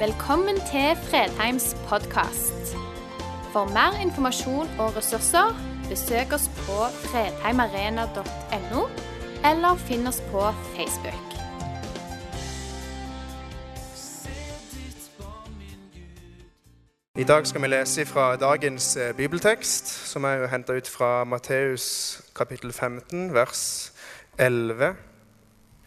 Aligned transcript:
Velkommen 0.00 0.56
til 0.56 0.96
Fredheims 0.96 1.76
podkast. 1.88 2.76
For 3.52 3.64
mer 3.64 4.00
informasjon 4.00 4.68
og 4.78 4.96
ressurser, 4.96 5.50
besøk 5.88 6.32
oss 6.32 6.46
på 6.48 6.76
fredheimarena.no, 7.02 8.84
eller 9.50 9.74
finn 9.76 10.06
oss 10.08 10.22
på 10.30 10.46
Facebook. 10.76 11.34
I 17.18 17.24
dag 17.24 17.46
skal 17.46 17.62
vi 17.62 17.68
lese 17.68 18.06
fra 18.06 18.36
dagens 18.36 18.96
eh, 18.96 19.16
bibeltekst, 19.16 19.86
som 20.12 20.24
er 20.24 20.46
henta 20.48 20.78
ut 20.80 20.88
fra 20.88 21.24
Matteus 21.24 22.22
kapittel 22.34 22.72
15, 22.72 23.34
vers 23.34 23.92
11 24.38 24.94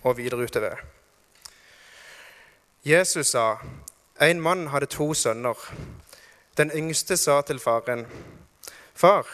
og 0.04 0.18
videre 0.18 0.46
utover. 0.46 0.86
Jesus 2.86 3.28
sa, 3.28 3.56
en 4.22 4.42
mann 4.42 4.68
hadde 4.68 4.86
to 4.86 5.14
sønner. 5.14 5.58
Den 6.58 6.72
yngste 6.76 7.18
sa 7.18 7.42
til 7.42 7.60
faren, 7.60 8.06
Far, 8.94 9.26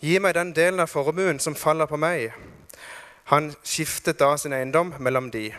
gi 0.00 0.18
meg 0.22 0.34
den 0.34 0.52
delen 0.54 0.80
av 0.80 0.88
formuen 0.92 1.40
som 1.42 1.56
faller 1.58 1.88
på 1.90 1.98
meg. 1.98 2.30
Han 3.32 3.50
skiftet 3.66 4.20
da 4.20 4.36
sin 4.38 4.54
eiendom 4.54 4.94
mellom 4.98 5.30
de. 5.34 5.50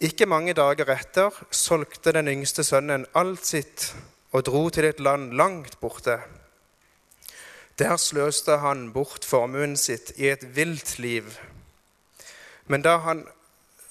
Ikke 0.00 0.26
mange 0.26 0.54
dager 0.56 0.88
etter 0.94 1.36
solgte 1.52 2.14
den 2.16 2.28
yngste 2.32 2.64
sønnen 2.64 3.04
alt 3.14 3.44
sitt 3.44 3.90
og 4.32 4.46
dro 4.48 4.68
til 4.72 4.88
et 4.88 5.00
land 5.00 5.34
langt 5.36 5.76
borte. 5.80 6.16
Der 7.78 7.96
sløste 7.96 8.58
han 8.64 8.90
bort 8.92 9.24
formuen 9.24 9.76
sitt 9.76 10.12
i 10.16 10.28
et 10.32 10.46
vilt 10.56 10.98
liv. 10.98 11.28
Men 12.66 12.82
da 12.82 12.96
han 13.04 13.26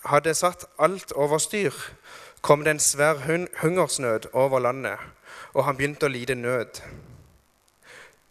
hadde 0.05 0.33
satt 0.33 0.65
alt 0.79 1.11
over 1.11 1.37
styr, 1.37 1.73
kom 2.41 2.63
det 2.63 2.71
en 2.71 2.79
svær 2.79 3.21
hungersnød 3.61 4.29
over 4.33 4.59
landet, 4.59 4.97
og 5.53 5.65
han 5.65 5.77
begynte 5.77 6.07
å 6.07 6.13
lide 6.13 6.35
nød. 6.35 6.81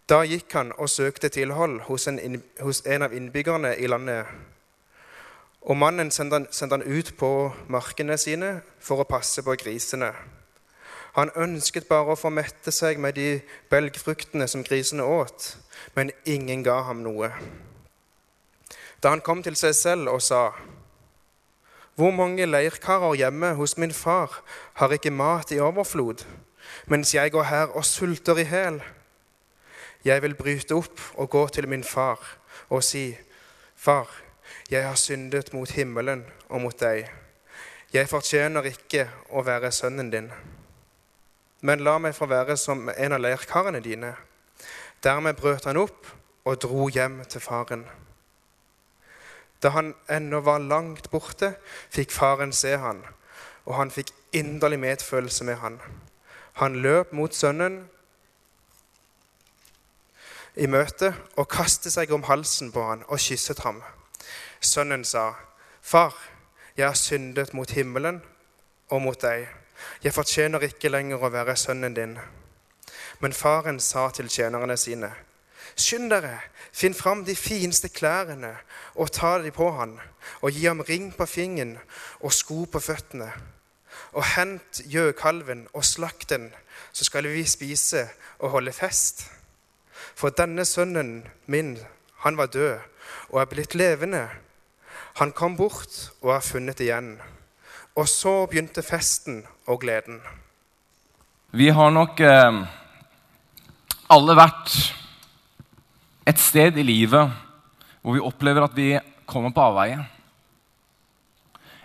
Da 0.08 0.22
gikk 0.24 0.52
han 0.56 0.72
og 0.78 0.88
søkte 0.88 1.28
tilhold 1.28 1.80
hos 1.88 2.08
en, 2.08 2.42
hos 2.60 2.80
en 2.86 3.04
av 3.04 3.12
innbyggerne 3.12 3.74
i 3.76 3.86
landet. 3.86 4.26
Og 5.68 5.76
mannen 5.76 6.10
sendte 6.10 6.38
han, 6.38 6.46
sendte 6.50 6.78
han 6.78 6.86
ut 6.86 7.12
på 7.20 7.52
markene 7.68 8.16
sine 8.16 8.60
for 8.80 9.02
å 9.02 9.08
passe 9.08 9.44
på 9.44 9.56
grisene. 9.60 10.14
Han 11.18 11.32
ønsket 11.36 11.88
bare 11.90 12.14
å 12.14 12.20
få 12.20 12.30
mette 12.32 12.72
seg 12.72 13.00
med 13.02 13.18
de 13.18 13.40
belgfruktene 13.68 14.48
som 14.48 14.64
grisene 14.64 15.04
åt, 15.04 15.56
men 15.96 16.12
ingen 16.24 16.62
ga 16.64 16.80
ham 16.88 17.02
noe. 17.04 17.32
Da 19.02 19.12
han 19.12 19.20
kom 19.20 19.42
til 19.42 19.56
seg 19.58 19.74
selv 19.76 20.12
og 20.12 20.22
sa, 20.22 20.52
hvor 21.98 22.10
mange 22.14 22.46
leirkarer 22.46 23.16
hjemme 23.18 23.54
hos 23.58 23.74
min 23.78 23.92
far 23.92 24.42
har 24.78 24.92
ikke 24.94 25.10
mat 25.10 25.50
i 25.50 25.58
overflod, 25.58 26.22
mens 26.86 27.14
jeg 27.14 27.32
går 27.34 27.42
her 27.42 27.74
og 27.74 27.84
sulter 27.84 28.38
i 28.38 28.44
hæl? 28.46 28.78
Jeg 30.04 30.22
vil 30.22 30.36
bryte 30.38 30.78
opp 30.78 31.00
og 31.14 31.30
gå 31.30 31.48
til 31.48 31.68
min 31.68 31.82
far 31.84 32.22
og 32.68 32.84
si, 32.84 33.16
Far, 33.74 34.08
jeg 34.70 34.86
har 34.86 34.94
syndet 34.94 35.52
mot 35.52 35.70
himmelen 35.70 36.24
og 36.48 36.60
mot 36.60 36.80
deg. 36.80 37.10
Jeg 37.92 38.08
fortjener 38.10 38.66
ikke 38.66 39.08
å 39.30 39.42
være 39.46 39.70
sønnen 39.74 40.10
din. 40.10 40.32
Men 41.62 41.82
la 41.82 41.98
meg 41.98 42.14
få 42.14 42.26
være 42.30 42.56
som 42.58 42.90
en 42.90 43.14
av 43.14 43.22
leirkarene 43.22 43.82
dine. 43.82 44.14
Dermed 45.02 45.38
brøt 45.38 45.66
han 45.66 45.78
opp 45.78 46.10
og 46.44 46.62
dro 46.62 46.88
hjem 46.90 47.24
til 47.30 47.42
faren. 47.42 47.86
Da 49.62 49.68
han 49.74 49.94
ennå 50.08 50.40
var 50.40 50.58
langt 50.58 51.10
borte, 51.10 51.54
fikk 51.90 52.12
faren 52.14 52.52
se 52.52 52.76
han, 52.78 53.02
og 53.66 53.74
han 53.74 53.90
fikk 53.90 54.12
inderlig 54.32 54.78
medfølelse 54.78 55.44
med 55.44 55.56
han. 55.62 55.80
Han 56.62 56.78
løp 56.82 57.12
mot 57.12 57.34
sønnen 57.34 57.84
i 60.58 60.66
møte 60.66 61.12
og 61.36 61.48
kastet 61.50 61.94
seg 61.94 62.10
om 62.14 62.26
halsen 62.26 62.72
på 62.74 62.82
han 62.82 63.04
og 63.06 63.22
kysset 63.22 63.62
ham. 63.66 63.82
Sønnen 64.60 65.04
sa, 65.04 65.34
'Far, 65.82 66.14
jeg 66.76 66.86
har 66.86 66.94
syndet 66.94 67.54
mot 67.54 67.70
himmelen 67.70 68.22
og 68.88 69.02
mot 69.02 69.22
deg.' 69.22 69.48
'Jeg 70.02 70.14
fortjener 70.14 70.60
ikke 70.60 70.88
lenger 70.88 71.22
å 71.22 71.30
være 71.30 71.56
sønnen 71.56 71.94
din.' 71.94 72.18
Men 73.20 73.32
faren 73.32 73.80
sa 73.80 74.10
til 74.10 74.28
tjenerne 74.28 74.76
sine, 74.76 75.12
'Skynd 75.78 76.10
dere, 76.10 76.40
finn 76.72 76.94
fram 76.94 77.24
de 77.24 77.36
fineste 77.38 77.88
klærne 77.88 78.56
og 78.98 79.12
ta 79.14 79.36
de 79.42 79.52
på 79.54 79.70
han, 79.78 79.94
og 80.42 80.50
gi 80.50 80.66
ham 80.66 80.80
ring 80.82 81.12
på 81.14 81.26
fingeren 81.26 81.78
og 82.20 82.32
sko 82.32 82.64
på 82.64 82.80
føttene.' 82.82 83.32
'Og 84.12 84.24
hent 84.24 84.80
gjøkalven 84.90 85.68
og 85.72 85.84
slakt 85.84 86.30
den, 86.30 86.50
så 86.92 87.04
skal 87.04 87.28
vi 87.28 87.44
spise 87.44 88.08
og 88.38 88.50
holde 88.50 88.72
fest.' 88.72 89.30
For 90.14 90.34
denne 90.34 90.64
sønnen 90.64 91.26
min, 91.46 91.78
han 92.18 92.36
var 92.36 92.46
død 92.46 92.78
og 93.28 93.40
er 93.40 93.44
blitt 93.50 93.74
levende. 93.74 94.28
Han 95.18 95.32
kom 95.32 95.56
bort 95.56 96.12
og 96.22 96.34
er 96.34 96.40
funnet 96.40 96.80
igjen. 96.80 97.20
Og 97.94 98.08
så 98.08 98.46
begynte 98.46 98.82
festen 98.82 99.44
og 99.66 99.80
gleden. 99.80 100.20
Vi 101.50 101.68
har 101.68 101.90
nok 101.90 102.20
eh, 102.20 102.58
alle 104.10 104.36
vært 104.36 104.74
et 106.28 106.40
sted 106.40 106.76
i 106.76 106.84
livet 106.84 107.32
hvor 108.02 108.16
vi 108.16 108.24
opplever 108.24 108.66
at 108.66 108.76
vi 108.76 108.92
kommer 109.28 109.52
på 109.54 109.64
avveie. 109.64 109.98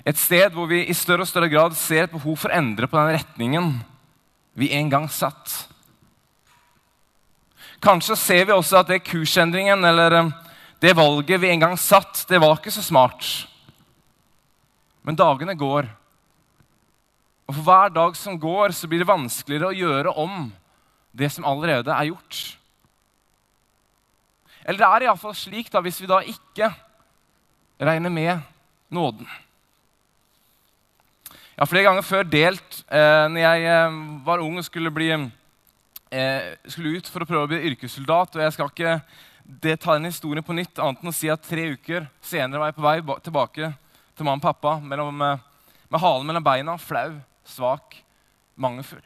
Et 0.04 0.20
sted 0.20 0.52
hvor 0.52 0.68
vi 0.68 0.82
i 0.84 0.96
større 0.96 1.24
og 1.24 1.30
større 1.30 1.52
grad 1.52 1.76
ser 1.80 2.06
et 2.06 2.14
behov 2.14 2.36
for 2.42 2.52
å 2.52 2.58
endre 2.60 2.90
på 2.92 3.00
den 3.00 3.16
retningen 3.16 3.70
vi 4.60 4.74
en 4.76 4.92
gang 4.92 5.08
satt. 5.12 5.54
Kanskje 7.84 8.20
ser 8.20 8.46
vi 8.48 8.56
også 8.56 8.82
at 8.82 8.92
det 8.92 9.04
kursendringen 9.08 9.84
eller 9.88 10.18
eh, 10.20 10.32
det 10.84 10.96
valget 10.96 11.40
vi 11.40 11.50
en 11.52 11.64
gang 11.64 11.78
satt, 11.80 12.26
det 12.28 12.40
var 12.44 12.58
ikke 12.58 12.72
så 12.76 12.84
smart. 12.84 13.28
Men 15.04 15.20
dagene 15.20 15.56
går. 15.56 15.88
Og 17.48 17.56
For 17.56 17.64
hver 17.64 17.94
dag 17.96 18.16
som 18.20 18.40
går, 18.40 18.76
så 18.76 18.88
blir 18.88 19.04
det 19.04 19.08
vanskeligere 19.08 19.72
å 19.72 19.76
gjøre 19.76 20.16
om 20.20 20.52
det 21.16 21.32
som 21.32 21.48
allerede 21.48 21.92
er 21.92 22.12
gjort. 22.12 22.42
Eller 24.64 24.80
det 24.80 24.90
er 24.90 25.06
iallfall 25.08 25.36
slik 25.36 25.72
da, 25.72 25.82
hvis 25.84 26.00
vi 26.02 26.10
da 26.10 26.22
ikke 26.24 26.70
regner 27.84 28.14
med 28.14 28.40
nåden. 28.94 29.28
Jeg 31.54 31.62
har 31.62 31.70
flere 31.70 31.86
ganger 31.86 32.06
før 32.06 32.24
delt 32.26 32.80
eh, 32.90 33.26
når 33.30 33.44
jeg 33.44 33.68
eh, 33.70 33.98
var 34.26 34.42
ung 34.42 34.58
og 34.58 34.66
skulle, 34.66 34.90
bli, 34.94 35.12
eh, 35.14 36.48
skulle 36.66 36.98
ut 36.98 37.12
for 37.12 37.24
å 37.24 37.30
prøve 37.30 37.46
å 37.46 37.52
bli 37.52 37.60
yrkessoldat. 37.70 38.36
og 38.40 38.42
Jeg 38.42 38.56
skal 38.56 38.72
ikke 38.72 38.96
det 39.44 39.80
ta 39.84 39.94
den 39.98 40.10
historien 40.10 40.46
på 40.46 40.56
nytt, 40.56 40.80
annet 40.80 41.04
enn 41.04 41.12
å 41.12 41.16
si 41.16 41.30
at 41.30 41.44
tre 41.46 41.68
uker 41.76 42.08
senere 42.24 42.62
var 42.62 42.72
jeg 42.72 42.78
på 42.80 42.86
vei 42.86 43.18
tilbake 43.26 43.74
til 44.16 44.26
mamma 44.28 44.40
og 44.40 44.46
pappa 44.48 44.78
mellom, 44.82 45.22
eh, 45.22 45.44
med 45.92 46.02
halen 46.02 46.30
mellom 46.30 46.46
beina, 46.46 46.78
flau, 46.78 47.20
svak, 47.46 48.00
mangelfull. 48.56 49.04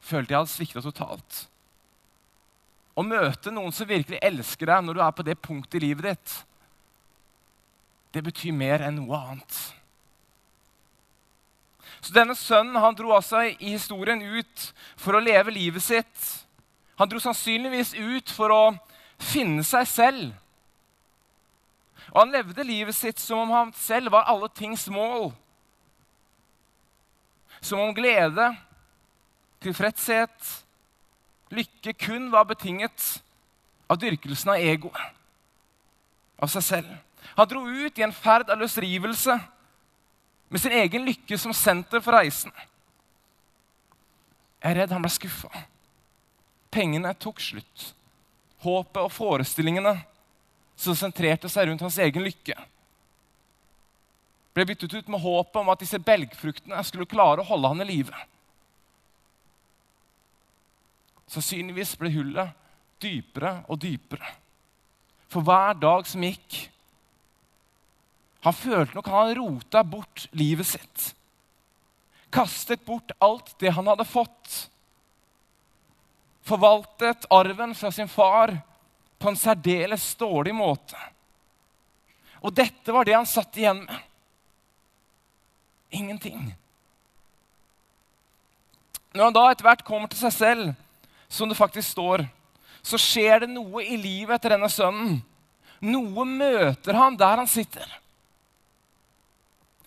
Følte 0.00 0.32
jeg 0.32 0.40
hadde 0.40 0.54
svikta 0.54 0.82
totalt. 0.82 1.46
Å 2.96 3.04
møte 3.04 3.52
noen 3.52 3.74
som 3.76 3.88
virkelig 3.88 4.22
elsker 4.24 4.70
deg 4.70 4.84
når 4.84 4.96
du 4.96 5.02
er 5.04 5.16
på 5.16 5.24
det 5.26 5.36
punktet 5.44 5.78
i 5.78 5.88
livet 5.90 6.14
ditt, 6.14 6.36
det 8.16 8.22
betyr 8.24 8.54
mer 8.56 8.86
enn 8.86 8.96
noe 8.96 9.18
annet. 9.18 9.58
Så 12.00 12.14
denne 12.16 12.36
sønnen 12.38 12.78
han 12.80 12.96
dro 12.96 13.12
altså 13.12 13.42
i 13.50 13.74
historien 13.74 14.22
ut 14.22 14.66
for 14.96 15.18
å 15.18 15.20
leve 15.20 15.52
livet 15.52 15.84
sitt. 15.84 16.26
Han 16.96 17.10
dro 17.10 17.20
sannsynligvis 17.20 17.92
ut 17.98 18.32
for 18.32 18.54
å 18.54 18.62
finne 19.20 19.64
seg 19.66 19.88
selv. 19.90 20.34
Og 22.12 22.22
han 22.22 22.32
levde 22.32 22.64
livet 22.64 22.96
sitt 22.96 23.20
som 23.20 23.42
om 23.44 23.52
han 23.52 23.72
selv 23.76 24.14
var 24.14 24.28
alle 24.30 24.48
tings 24.56 24.86
mål. 24.88 25.28
Som 27.60 27.82
om 27.82 27.92
glede, 27.96 28.52
tilfredshet, 29.60 30.52
lykke 31.54 31.92
kun 31.98 32.30
var 32.32 32.46
betinget 32.48 33.22
av 33.86 34.00
dyrkelsen 34.02 34.50
av 34.54 34.62
egoet, 34.62 35.02
av 36.42 36.50
seg 36.50 36.64
selv. 36.64 36.94
Han 37.36 37.48
dro 37.50 37.62
ut 37.66 37.98
i 37.98 38.04
en 38.06 38.14
ferd 38.14 38.50
av 38.50 38.58
løsrivelse 38.60 39.36
med 40.48 40.62
sin 40.62 40.74
egen 40.78 41.06
lykke 41.06 41.38
som 41.38 41.54
senter 41.54 42.02
for 42.02 42.16
reisen. 42.16 42.52
Jeg 44.62 44.72
er 44.72 44.80
redd 44.80 44.94
han 44.94 45.04
ble 45.04 45.12
skuffa. 45.12 45.50
Pengene 46.72 47.12
tok 47.20 47.40
slutt. 47.42 47.90
Håpet 48.64 49.02
og 49.02 49.12
forestillingene 49.12 49.94
som 50.76 50.96
sentrerte 50.96 51.48
seg 51.48 51.68
rundt 51.68 51.84
hans 51.84 51.98
egen 52.02 52.24
lykke, 52.24 52.56
ble 54.56 54.64
byttet 54.68 54.94
ut 54.96 55.08
med 55.12 55.20
håpet 55.20 55.58
om 55.60 55.70
at 55.72 55.82
disse 55.82 55.98
belgfruktene 56.00 56.80
skulle 56.84 57.08
klare 57.08 57.42
å 57.42 57.48
holde 57.48 57.70
han 57.72 57.84
i 57.84 57.88
live. 57.88 58.24
Sannsynligvis 61.30 61.96
ble 61.98 62.12
hullet 62.14 62.54
dypere 63.02 63.60
og 63.68 63.80
dypere. 63.82 64.28
For 65.30 65.44
hver 65.44 65.76
dag 65.82 66.06
som 66.06 66.22
gikk 66.24 66.62
Han 68.46 68.54
følte 68.54 68.94
nok 68.94 69.08
han 69.10 69.32
rota 69.34 69.82
bort 69.82 70.28
livet 70.30 70.66
sitt. 70.66 71.14
kastet 72.30 72.84
bort 72.84 73.10
alt 73.18 73.54
det 73.58 73.70
han 73.74 73.86
hadde 73.86 74.04
fått. 74.04 74.70
Forvaltet 76.46 77.26
arven 77.30 77.74
fra 77.74 77.90
sin 77.90 78.08
far 78.08 78.52
på 79.18 79.28
en 79.28 79.36
særdeles 79.36 80.14
dårlig 80.14 80.54
måte. 80.54 80.98
Og 82.44 82.54
dette 82.54 82.92
var 82.92 83.04
det 83.04 83.16
han 83.16 83.26
satt 83.26 83.56
igjen 83.56 83.82
med. 83.82 84.02
Ingenting. 85.90 86.54
Når 89.16 89.24
han 89.24 89.34
da 89.34 89.44
etter 89.50 89.66
hvert 89.66 89.86
kommer 89.86 90.12
til 90.12 90.20
seg 90.20 90.34
selv, 90.36 90.74
som 91.36 91.50
det 91.50 91.58
faktisk 91.58 91.92
står, 91.92 92.24
så 92.86 92.98
skjer 93.00 93.44
det 93.44 93.52
noe 93.52 93.82
i 93.84 93.96
livet 93.98 94.36
etter 94.36 94.54
denne 94.54 94.70
sønnen. 94.72 95.20
Noe 95.84 96.24
møter 96.24 96.96
han 96.96 97.16
der 97.18 97.42
han 97.42 97.50
sitter. 97.50 97.86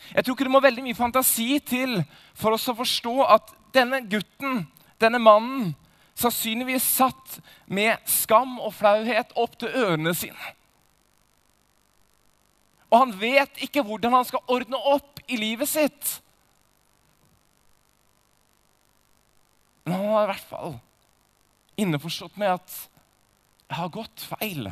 Jeg 0.10 0.26
tror 0.26 0.36
ikke 0.36 0.48
det 0.48 0.54
må 0.54 0.62
veldig 0.64 0.84
mye 0.86 0.98
fantasi 0.98 1.60
til 1.66 2.00
for 2.38 2.56
oss 2.56 2.68
å 2.72 2.78
forstå 2.78 3.16
at 3.30 3.54
denne 3.76 4.02
gutten, 4.10 4.64
denne 5.02 5.22
mannen, 5.22 5.74
sannsynligvis 6.20 6.86
satt 6.98 7.38
med 7.72 8.00
skam 8.10 8.58
og 8.60 8.74
flauhet 8.76 9.32
opp 9.40 9.56
til 9.60 9.72
ørene 9.72 10.14
sine. 10.18 10.56
Og 12.90 12.98
han 13.04 13.14
vet 13.22 13.62
ikke 13.64 13.86
hvordan 13.86 14.18
han 14.18 14.26
skal 14.28 14.44
ordne 14.50 14.80
opp 14.92 15.22
i 15.30 15.38
livet 15.40 15.70
sitt. 15.70 16.16
Men 19.86 19.96
han 19.96 20.14
har 20.16 20.26
i 20.26 20.32
hvert 20.34 20.50
fall 20.50 20.80
innforstått 21.80 22.38
med 22.40 22.58
at 22.60 22.76
jeg 23.70 23.78
har 23.78 23.92
gått 23.94 24.24
feil. 24.32 24.70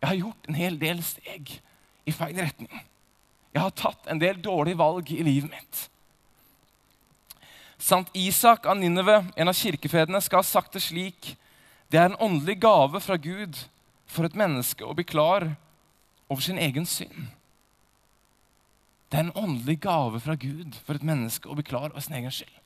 Jeg 0.00 0.08
har 0.08 0.20
gjort 0.20 0.48
en 0.48 0.58
hel 0.58 0.78
del 0.80 1.02
steg 1.04 1.52
i 2.06 2.14
feil 2.14 2.38
retning. 2.38 2.72
Jeg 3.52 3.62
har 3.62 3.76
tatt 3.76 4.08
en 4.10 4.20
del 4.20 4.40
dårlige 4.42 4.78
valg 4.80 5.10
i 5.12 5.22
livet 5.24 5.52
mitt. 5.52 5.86
Sant 7.78 8.10
Isak 8.16 8.66
av 8.66 8.78
Nineve, 8.80 9.22
en 9.36 9.48
av 9.52 9.56
kirkefedrene, 9.56 10.20
skal 10.24 10.40
ha 10.40 10.48
sagt 10.48 10.76
det 10.76 10.84
slik 10.84 11.34
Det 11.92 12.00
er 12.00 12.10
en 12.10 12.20
åndelig 12.20 12.58
gave 12.60 13.00
fra 13.00 13.16
Gud 13.16 13.58
for 14.10 14.26
et 14.26 14.34
menneske 14.34 14.84
å 14.84 14.94
bli 14.96 15.04
klar 15.06 15.52
over 16.28 16.42
sin 16.42 16.58
egen 16.58 16.86
synd. 16.88 17.28
Det 19.06 19.20
er 19.20 19.28
en 19.28 19.36
åndelig 19.38 19.78
gave 19.84 20.20
fra 20.20 20.34
Gud 20.34 20.74
for 20.82 20.98
et 20.98 21.06
menneske 21.06 21.48
å 21.48 21.54
bli 21.54 21.66
klar 21.66 21.92
over 21.92 22.02
sin 22.02 22.16
egen 22.18 22.34
skyld. 22.34 22.65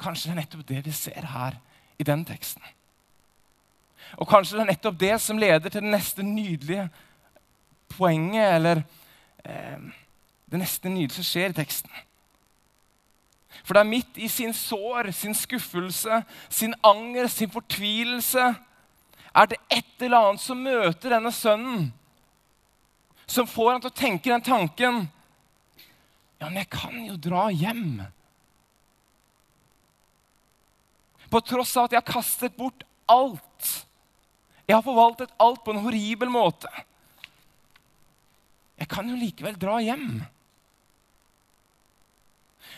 Kanskje 0.00 0.30
det 0.30 0.36
er 0.36 0.40
nettopp 0.42 0.68
det 0.68 0.84
vi 0.84 0.92
ser 0.92 1.28
her 1.32 1.58
i 1.98 2.04
den 2.04 2.24
teksten. 2.28 2.62
Og 4.16 4.28
kanskje 4.28 4.58
det 4.58 4.64
er 4.64 4.70
nettopp 4.70 4.98
det 5.00 5.14
som 5.20 5.38
leder 5.38 5.68
til 5.68 5.82
det 5.82 5.90
neste 5.90 6.22
nydelige 6.22 6.88
poenget, 7.96 8.54
eller 8.54 8.82
eh, 9.44 9.88
det 10.50 10.60
neste 10.60 10.88
nydelige 10.88 11.18
som 11.18 11.26
skjer 11.26 11.54
i 11.54 11.58
teksten. 11.58 11.90
For 13.64 13.74
det 13.74 13.82
er 13.82 13.90
midt 13.90 14.20
i 14.20 14.28
sin 14.28 14.54
sår, 14.54 15.10
sin 15.10 15.34
skuffelse, 15.34 16.22
sin 16.48 16.74
anger, 16.84 17.26
sin 17.26 17.50
fortvilelse 17.50 18.54
er 19.36 19.46
det 19.50 19.58
et 19.70 20.04
eller 20.04 20.30
annet 20.30 20.40
som 20.40 20.60
møter 20.64 21.12
denne 21.12 21.32
sønnen, 21.34 21.90
som 23.26 23.48
får 23.48 23.72
han 23.72 23.82
til 23.84 23.92
å 23.92 24.00
tenke 24.00 24.30
den 24.30 24.44
tanken 24.44 25.06
Ja, 26.36 26.50
men 26.50 26.60
jeg 26.60 26.68
kan 26.68 26.98
jo 27.00 27.14
dra 27.16 27.46
hjem. 27.48 28.02
På 31.30 31.40
tross 31.42 31.74
av 31.76 31.88
at 31.88 31.96
jeg 31.96 32.02
har 32.02 32.12
kastet 32.12 32.56
bort 32.56 32.84
alt. 33.10 33.72
Jeg 34.66 34.76
har 34.76 34.84
forvaltet 34.84 35.34
alt 35.42 35.62
på 35.64 35.74
en 35.74 35.82
horribel 35.84 36.30
måte. 36.30 36.70
Jeg 38.76 38.88
kan 38.92 39.08
jo 39.08 39.18
likevel 39.18 39.56
dra 39.58 39.78
hjem. 39.82 40.24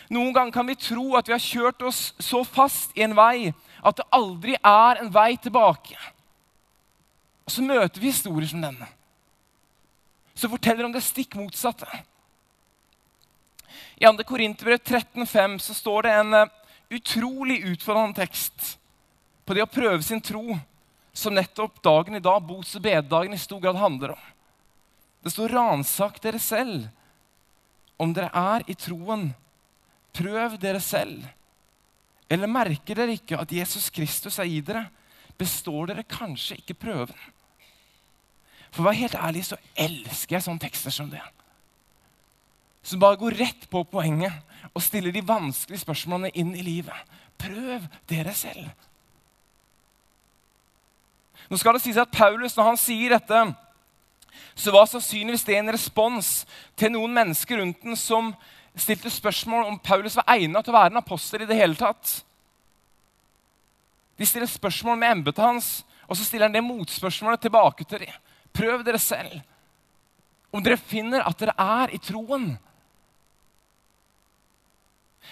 Noen 0.09 0.33
ganger 0.33 0.53
kan 0.53 0.69
vi 0.69 0.77
tro 0.79 1.11
at 1.19 1.27
vi 1.29 1.35
har 1.35 1.43
kjørt 1.43 1.83
oss 1.85 2.13
så 2.17 2.41
fast 2.47 2.95
i 2.97 3.03
en 3.05 3.17
vei 3.17 3.51
at 3.79 3.99
det 3.99 4.07
aldri 4.15 4.55
er 4.57 5.01
en 5.01 5.11
vei 5.13 5.35
tilbake. 5.41 5.97
Og 7.45 7.53
så 7.53 7.65
møter 7.65 8.01
vi 8.01 8.11
historier 8.11 8.49
som 8.49 8.63
denne, 8.63 8.87
som 10.37 10.51
forteller 10.53 10.85
om 10.85 10.93
det 10.93 11.03
stikk 11.05 11.37
motsatte. 11.39 11.87
I 13.99 14.07
2. 14.07 14.23
Korinterbrev 14.23 14.79
13,5 14.79 15.57
så 15.59 15.75
står 15.75 16.07
det 16.07 16.11
en 16.15 16.35
eh, 16.37 16.51
utrolig 16.89 17.61
utfordrende 17.69 18.17
tekst 18.21 18.75
på 19.45 19.55
det 19.55 19.63
å 19.65 19.71
prøve 19.71 20.01
sin 20.05 20.21
tro, 20.21 20.57
som 21.13 21.33
nettopp 21.33 21.81
dagen 21.83 22.17
i 22.17 22.23
dag, 22.23 22.41
bots- 22.45 22.75
og 22.77 22.83
bededagen, 22.85 23.33
i 23.33 23.41
stor 23.41 23.61
grad 23.61 23.79
handler 23.79 24.13
om. 24.13 24.23
Det 25.23 25.31
står 25.33 25.49
'ransak 25.49 26.21
dere 26.21 26.39
selv'. 26.39 26.89
Om 27.99 28.13
dere 28.13 28.31
er 28.33 28.63
i 28.67 28.73
troen, 28.73 29.33
prøv 30.13 30.57
dere 30.59 30.79
selv. 30.79 31.25
Eller 32.29 32.47
merker 32.47 32.95
dere 32.95 33.17
ikke 33.17 33.39
at 33.41 33.51
Jesus 33.51 33.89
Kristus 33.89 34.39
er 34.39 34.45
i 34.45 34.61
dere? 34.61 34.89
Består 35.37 35.87
dere 35.87 36.03
kanskje 36.03 36.57
ikke 36.57 36.73
prøven? 36.73 37.15
For 38.71 38.83
å 38.83 38.85
være 38.85 39.01
helt 39.01 39.15
ærlig 39.15 39.45
så 39.45 39.57
elsker 39.75 40.35
jeg 40.35 40.45
sånne 40.45 40.59
tekster 40.59 40.93
som 40.93 41.09
det. 41.09 41.21
Som 42.83 43.01
bare 43.01 43.19
går 43.19 43.37
rett 43.39 43.65
på 43.69 43.83
poenget 43.83 44.33
og 44.73 44.83
stiller 44.83 45.13
de 45.13 45.25
vanskelige 45.25 45.83
spørsmålene 45.83 46.31
inn 46.37 46.53
i 46.55 46.65
livet. 46.65 47.17
Prøv 47.39 47.87
dere 48.09 48.33
selv. 48.35 48.69
Nå 51.49 51.57
skal 51.57 51.75
det 51.75 51.83
sies 51.83 51.97
at 51.97 52.11
Paulus, 52.13 52.53
når 52.57 52.71
han 52.71 52.79
sier 52.79 53.15
dette, 53.15 53.41
så 54.59 54.71
var 54.75 54.89
sannsynligvis 54.89 55.45
det 55.47 55.57
en 55.57 55.71
respons 55.73 56.43
til 56.77 56.93
noen 56.93 57.13
mennesker 57.15 57.61
rundt 57.61 57.81
den 57.83 57.97
som 57.97 58.33
stilte 58.79 59.09
spørsmål 59.11 59.65
om 59.67 59.79
Paulus 59.81 60.17
var 60.19 60.29
egnet 60.35 60.65
til 60.65 60.73
å 60.73 60.77
være 60.77 60.93
en 60.93 61.01
apostel 61.01 61.43
i 61.43 61.49
det 61.49 61.57
hele 61.57 61.77
tatt. 61.79 62.19
De 64.19 64.27
stiller 64.27 64.51
spørsmål 64.51 64.99
med 64.99 65.13
embetet 65.15 65.43
hans, 65.43 65.69
og 66.07 66.17
så 66.17 66.25
stiller 66.25 66.49
han 66.49 66.55
det 66.55 66.65
motspørsmålet 66.65 67.41
tilbake 67.45 67.85
til 67.87 68.03
dem. 68.03 68.17
Prøv 68.53 68.83
dere 68.83 68.99
selv. 69.01 69.39
Om 70.51 70.63
dere 70.65 70.79
finner 70.81 71.23
at 71.23 71.39
dere 71.39 71.55
er 71.55 71.93
i 71.95 72.01
troen. 72.03 72.51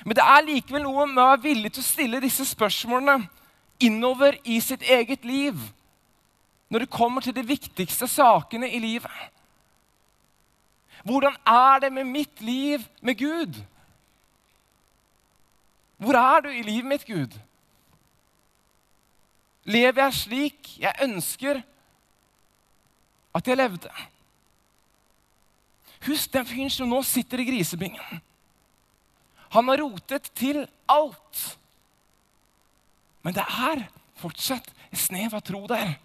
Men 0.05 0.15
det 0.17 0.23
er 0.23 0.45
likevel 0.45 0.83
noe 0.85 1.07
med 1.09 1.23
å 1.23 1.31
være 1.31 1.43
villig 1.47 1.71
til 1.73 1.83
å 1.83 1.87
stille 1.87 2.21
disse 2.23 2.45
spørsmålene 2.45 3.27
innover 3.83 4.37
i 4.43 4.59
sitt 4.61 4.81
eget 4.81 5.25
liv 5.25 5.57
når 6.69 6.83
det 6.83 6.91
kommer 6.91 7.23
til 7.23 7.35
de 7.35 7.45
viktigste 7.47 8.07
sakene 8.11 8.69
i 8.69 8.79
livet. 8.83 9.11
Hvordan 11.07 11.37
er 11.47 11.79
det 11.79 11.93
med 11.93 12.03
mitt 12.03 12.41
liv 12.41 12.83
med 13.01 13.15
Gud? 13.17 13.61
Hvor 15.97 16.13
er 16.19 16.41
du 16.41 16.49
i 16.49 16.61
livet 16.61 16.85
mitt, 16.85 17.05
Gud? 17.05 17.39
Lever 19.63 20.03
jeg 20.03 20.13
slik 20.13 20.69
jeg 20.79 20.95
ønsker 21.03 21.61
at 23.35 23.47
jeg 23.47 23.57
levde? 23.57 23.89
Husk 26.07 26.33
den 26.33 26.45
fyren 26.45 26.71
som 26.71 26.89
nå 26.89 27.01
sitter 27.03 27.41
i 27.41 27.47
grisebingen. 27.49 28.21
Han 29.55 29.69
har 29.71 29.81
rotet 29.83 30.29
til 30.35 30.63
alt. 30.91 31.43
Men 33.23 33.35
det 33.35 33.43
er 33.43 33.85
fortsatt 34.19 34.69
et 34.91 34.99
snev 34.99 35.35
av 35.37 35.43
tro 35.45 35.65
der. 35.69 35.97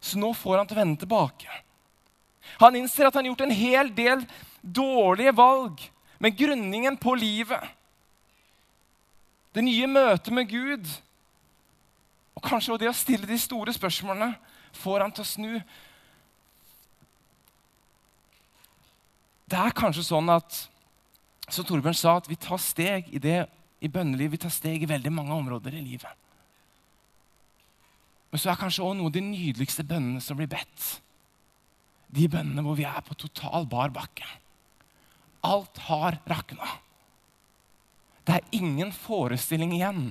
Så 0.00 0.20
nå 0.20 0.30
får 0.36 0.60
han 0.60 0.68
til 0.68 0.78
å 0.78 0.80
vende 0.82 1.02
tilbake. 1.02 1.48
Han 2.62 2.76
innser 2.78 3.08
at 3.08 3.16
han 3.16 3.26
har 3.26 3.32
gjort 3.32 3.46
en 3.46 3.56
hel 3.56 3.90
del 3.94 4.24
dårlige 4.62 5.34
valg, 5.36 5.82
med 6.18 6.34
grunningen 6.34 6.96
på 6.98 7.12
livet. 7.14 7.62
Det 9.54 9.62
nye 9.62 9.86
møtet 9.86 10.32
med 10.34 10.48
Gud 10.50 10.88
og 12.34 12.42
kanskje 12.42 12.76
det 12.78 12.88
å 12.90 12.94
stille 12.94 13.26
de 13.26 13.38
store 13.38 13.72
spørsmålene 13.74 14.32
får 14.78 15.04
han 15.04 15.14
til 15.14 15.24
å 15.24 15.28
snu. 15.28 15.52
Det 19.48 19.58
er 19.58 19.78
kanskje 19.78 20.04
sånn 20.06 20.30
at 20.30 20.58
som 21.48 21.64
Torbjørn 21.64 21.96
sa, 21.96 22.16
at 22.18 22.28
vi 22.28 22.36
tar 22.40 22.60
steg 22.60 23.08
i 23.14 23.20
det 23.22 23.40
i 23.80 23.90
bønneliv, 23.92 24.32
vi 24.34 24.40
tar 24.42 24.52
steg 24.52 24.82
i 24.82 24.90
veldig 24.90 25.12
mange 25.14 25.36
områder 25.36 25.76
i 25.78 25.84
livet. 25.84 26.24
Men 28.28 28.40
så 28.42 28.50
er 28.52 28.60
kanskje 28.60 28.84
også 28.84 28.98
noe 28.98 29.08
av 29.08 29.14
de 29.14 29.22
nydeligste 29.24 29.86
bønnene 29.88 30.20
som 30.24 30.36
blir 30.38 30.50
bedt. 30.50 30.98
De 32.12 32.28
bønnene 32.28 32.64
hvor 32.64 32.76
vi 32.76 32.86
er 32.88 33.00
på 33.04 33.16
total 33.16 33.68
bar 33.70 33.92
bakke. 33.94 34.26
Alt 35.46 35.80
har 35.86 36.18
rakna. 36.28 36.68
Det 38.26 38.36
er 38.36 38.56
ingen 38.56 38.90
forestilling 38.92 39.72
igjen. 39.76 40.10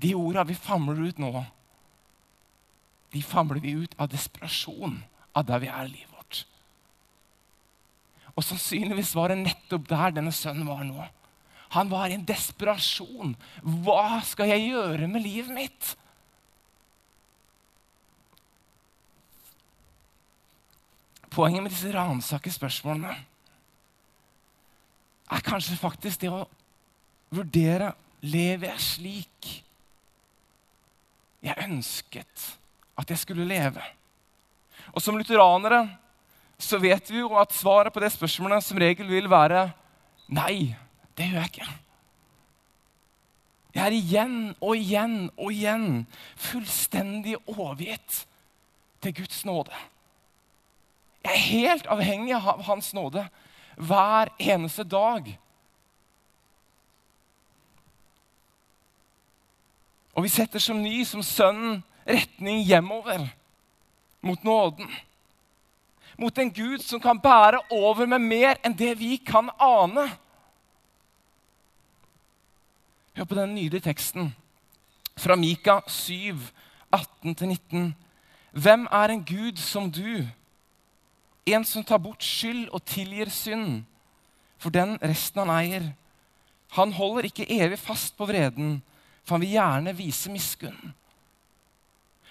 De 0.00 0.12
orda 0.14 0.44
vi 0.46 0.54
famler 0.54 1.00
ut 1.10 1.18
nå, 1.20 1.32
de 3.10 3.22
famler 3.26 3.58
vi 3.60 3.74
ut 3.82 3.96
av 3.98 4.08
desperasjon 4.12 5.00
av 5.34 5.48
der 5.48 5.60
vi 5.64 5.68
er 5.68 5.88
i 5.88 5.92
livet. 5.96 6.09
Og 8.36 8.44
sannsynligvis 8.46 9.14
var 9.18 9.32
det 9.32 9.40
nettopp 9.42 9.88
der 9.90 10.14
denne 10.16 10.32
sønnen 10.34 10.68
var 10.68 10.84
nå. 10.86 11.06
Han 11.76 11.90
var 11.90 12.10
i 12.10 12.16
en 12.16 12.26
desperasjon. 12.26 13.36
Hva 13.62 14.20
skal 14.26 14.50
jeg 14.50 14.72
gjøre 14.72 15.06
med 15.10 15.22
livet 15.22 15.54
mitt? 15.54 15.94
Poenget 21.30 21.62
med 21.62 21.70
disse 21.70 21.92
ransake 21.94 22.50
spørsmålene 22.50 23.12
er 25.30 25.44
kanskje 25.46 25.78
faktisk 25.78 26.24
det 26.24 26.32
å 26.34 26.42
vurdere 27.30 27.92
lever 28.26 28.72
jeg 28.72 28.82
slik 28.82 29.50
jeg 31.40 31.56
ønsket 31.64 32.48
at 33.00 33.12
jeg 33.14 33.22
skulle 33.22 33.46
leve. 33.48 33.82
Og 34.92 35.00
Som 35.00 35.16
lutheranere 35.16 35.84
så 36.60 36.78
vet 36.78 37.10
vi 37.10 37.22
jo 37.22 37.34
at 37.40 37.54
svaret 37.56 37.92
på 37.92 38.02
det 38.02 38.12
spørsmålet 38.12 38.64
som 38.64 38.78
regel 38.80 39.08
vil 39.08 39.30
være 39.30 39.70
nei, 40.28 40.76
det 41.16 41.30
gjør 41.30 41.40
jeg 41.40 41.52
ikke. 41.52 41.70
Jeg 43.74 43.86
er 43.86 43.94
igjen 43.94 44.36
og 44.58 44.74
igjen 44.76 45.16
og 45.36 45.52
igjen 45.54 45.86
fullstendig 46.36 47.36
overgitt 47.46 48.24
til 49.00 49.14
Guds 49.14 49.44
nåde. 49.46 49.74
Jeg 51.24 51.32
er 51.32 51.46
helt 51.50 51.86
avhengig 51.86 52.34
av 52.34 52.64
Hans 52.66 52.90
nåde 52.96 53.26
hver 53.76 54.32
eneste 54.40 54.84
dag. 54.84 55.28
Og 60.16 60.26
vi 60.26 60.32
setter 60.32 60.60
som 60.60 60.80
ny, 60.82 61.04
som 61.06 61.22
sønnen, 61.22 61.84
retning 62.08 62.64
hjemover, 62.66 63.28
mot 64.20 64.42
nåden. 64.44 64.90
Mot 66.20 66.38
en 66.38 66.50
Gud 66.52 66.82
som 66.84 67.00
kan 67.00 67.18
bære 67.20 67.62
over 67.72 68.06
med 68.06 68.20
mer 68.20 68.58
enn 68.64 68.76
det 68.76 68.92
vi 69.00 69.14
kan 69.16 69.48
ane. 69.56 70.04
Hør 73.16 73.24
på 73.24 73.38
den 73.38 73.54
nydelige 73.56 73.88
teksten 73.88 74.34
fra 75.20 75.36
Mika 75.36 75.80
7, 75.88 76.36
18-19. 76.92 77.92
Hvem 78.52 78.86
er 78.92 79.12
en 79.12 79.24
Gud 79.24 79.56
som 79.60 79.90
du? 79.92 80.26
En 81.46 81.64
som 81.64 81.84
tar 81.84 82.00
bort 82.02 82.24
skyld 82.24 82.68
og 82.68 82.84
tilgir 82.84 83.30
synd, 83.32 83.82
for 84.60 84.72
den 84.72 84.96
resten 85.02 85.40
han 85.40 85.52
eier. 85.56 85.90
Han 86.76 86.92
holder 86.92 87.30
ikke 87.30 87.48
evig 87.50 87.78
fast 87.80 88.16
på 88.16 88.28
vreden, 88.28 88.82
for 89.24 89.36
han 89.36 89.44
vil 89.44 89.56
gjerne 89.56 89.96
vise 89.96 90.32
miskunn. 90.32 90.92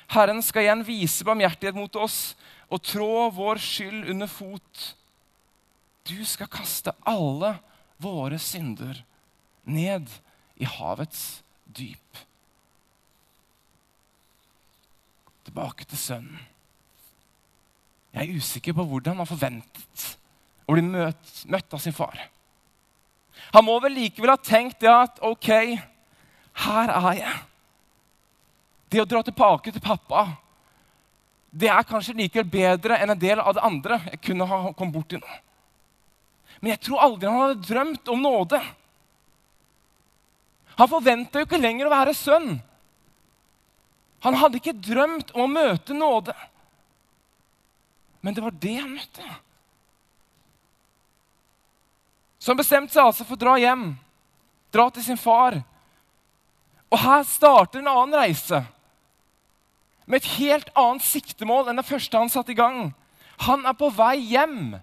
Herren 0.09 0.41
skal 0.41 0.65
igjen 0.65 0.85
vise 0.87 1.25
barmhjertighet 1.25 1.77
mot 1.77 1.95
oss 2.01 2.33
og 2.69 2.81
trå 2.85 3.29
vår 3.33 3.61
skyld 3.61 4.09
under 4.13 4.29
fot. 4.29 4.83
Du 6.07 6.17
skal 6.25 6.49
kaste 6.51 6.93
alle 7.07 7.55
våre 8.01 8.39
synder 8.41 9.01
ned 9.69 10.09
i 10.59 10.67
havets 10.69 11.41
dyp. 11.65 12.23
Tilbake 15.45 15.85
til 15.89 15.97
sønnen. 15.99 16.47
Jeg 18.13 18.25
er 18.25 18.41
usikker 18.41 18.73
på 18.73 18.85
hvordan 18.89 19.21
han 19.21 19.29
forventet 19.29 20.05
å 20.65 20.73
bli 20.73 20.83
møtt, 20.85 21.33
møtt 21.49 21.73
av 21.73 21.81
sin 21.81 21.95
far. 21.95 22.17
Han 23.53 23.65
må 23.65 23.77
vel 23.81 23.95
likevel 23.97 24.33
ha 24.33 24.41
tenkt 24.41 24.81
det 24.81 24.91
at 24.91 25.21
OK, 25.25 25.49
her 26.65 26.93
er 26.93 27.19
jeg. 27.19 27.35
Det 28.89 29.01
å 29.03 29.09
dra 29.09 29.21
tilbake 29.25 29.73
til 29.73 29.83
pappa 29.83 30.25
det 31.49 31.69
er 31.71 31.87
kanskje 31.87 32.17
likevel 32.17 32.49
bedre 32.49 32.99
enn 33.01 33.13
en 33.13 33.19
del 33.19 33.41
av 33.41 33.55
det 33.57 33.63
andre 33.65 33.99
jeg 34.11 34.21
kunne 34.29 34.45
ha 34.49 34.59
kommet 34.77 34.93
borti 34.93 35.17
nå. 35.17 35.37
Men 36.59 36.73
jeg 36.75 36.83
tror 36.85 37.05
aldri 37.05 37.29
han 37.29 37.41
hadde 37.41 37.67
drømt 37.67 38.11
om 38.11 38.21
nåde. 38.21 38.59
Han 40.79 40.91
forventa 40.91 41.39
jo 41.39 41.47
ikke 41.47 41.59
lenger 41.59 41.87
å 41.87 41.93
være 41.93 42.15
sønn. 42.17 42.51
Han 44.23 44.37
hadde 44.39 44.59
ikke 44.59 44.75
drømt 44.75 45.31
om 45.35 45.45
å 45.45 45.51
møte 45.51 45.95
nåde. 45.95 46.35
Men 48.19 48.35
det 48.35 48.43
var 48.43 48.55
det 48.61 48.75
han 48.75 48.91
møtte. 48.91 49.27
Så 52.39 52.51
han 52.51 52.59
bestemte 52.59 52.93
seg 52.95 53.07
altså 53.07 53.25
for 53.27 53.35
å 53.35 53.41
dra 53.41 53.55
hjem, 53.59 53.93
dra 54.71 54.87
til 54.91 55.03
sin 55.03 55.19
far. 55.19 55.57
Og 56.91 56.99
her 56.99 57.23
starter 57.27 57.81
en 57.81 57.91
annen 57.91 58.19
reise 58.19 58.61
med 60.09 60.23
et 60.23 60.31
helt 60.39 60.71
annet 60.73 61.05
siktemål 61.05 61.69
enn 61.69 61.77
det 61.77 61.85
første 61.85 62.17
han 62.17 62.31
satte 62.33 62.55
i 62.55 62.57
gang. 62.57 62.89
Han 63.45 63.65
er 63.69 63.75
på 63.77 63.91
vei 63.93 64.17
hjem. 64.31 64.79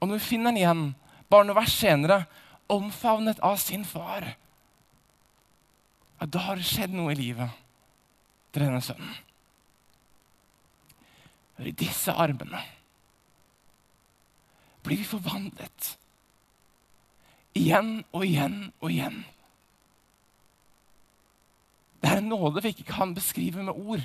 Og 0.00 0.08
når 0.08 0.16
vi 0.16 0.30
finner 0.30 0.50
han 0.50 0.60
igjen, 0.60 0.86
bare 1.28 1.46
noen 1.46 1.60
vers 1.60 1.74
senere, 1.76 2.22
omfavnet 2.72 3.42
av 3.44 3.58
sin 3.60 3.84
far, 3.84 4.24
ja, 6.16 6.26
da 6.26 6.46
har 6.46 6.56
det 6.56 6.66
skjedd 6.66 6.94
noe 6.96 7.12
i 7.12 7.18
livet 7.18 7.60
til 8.54 8.64
denne 8.64 8.80
sønnen. 8.84 9.12
Og 11.60 11.68
i 11.68 11.74
disse 11.76 12.14
armene 12.16 12.62
blir 14.82 14.98
vi 14.98 15.06
forvandlet. 15.06 15.92
Igjen 17.58 18.00
og 18.10 18.24
igjen 18.26 18.56
og 18.80 18.88
igjen. 18.90 19.20
Det 22.02 22.10
er 22.10 22.18
en 22.18 22.32
nåde 22.32 22.62
vi 22.62 22.72
ikke 22.74 22.90
kan 22.90 23.14
beskrive 23.14 23.62
med 23.62 23.72
ord. 23.72 24.02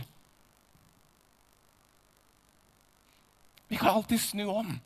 Vi 3.67 3.75
kan 3.75 3.89
alltid 3.89 4.21
snu 4.21 4.45
om 4.51 4.77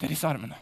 til 0.00 0.08
disse 0.08 0.26
armene. 0.26 0.56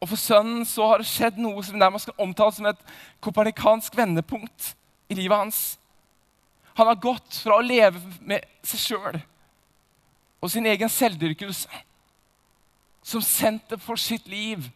Og 0.00 0.08
For 0.08 0.20
sønnen 0.20 0.66
så 0.68 0.84
har 0.90 1.00
det 1.00 1.08
skjedd 1.08 1.38
noe 1.40 1.62
som 1.64 1.78
nærmest 1.80 2.10
kan 2.10 2.26
omtales 2.26 2.58
som 2.58 2.66
et 2.68 2.80
kopernikansk 3.24 3.96
vendepunkt 3.96 4.74
i 5.08 5.16
livet 5.16 5.38
hans. 5.38 5.60
Han 6.76 6.90
har 6.90 7.00
gått 7.00 7.38
fra 7.40 7.56
å 7.56 7.64
leve 7.64 8.00
med 8.20 8.44
seg 8.66 8.82
sjøl 8.82 9.20
og 10.44 10.50
sin 10.52 10.66
egen 10.68 10.90
selvdyrkelse 10.92 11.80
som 13.04 13.22
senter 13.24 13.80
for 13.80 13.96
sitt 14.00 14.26
liv, 14.28 14.66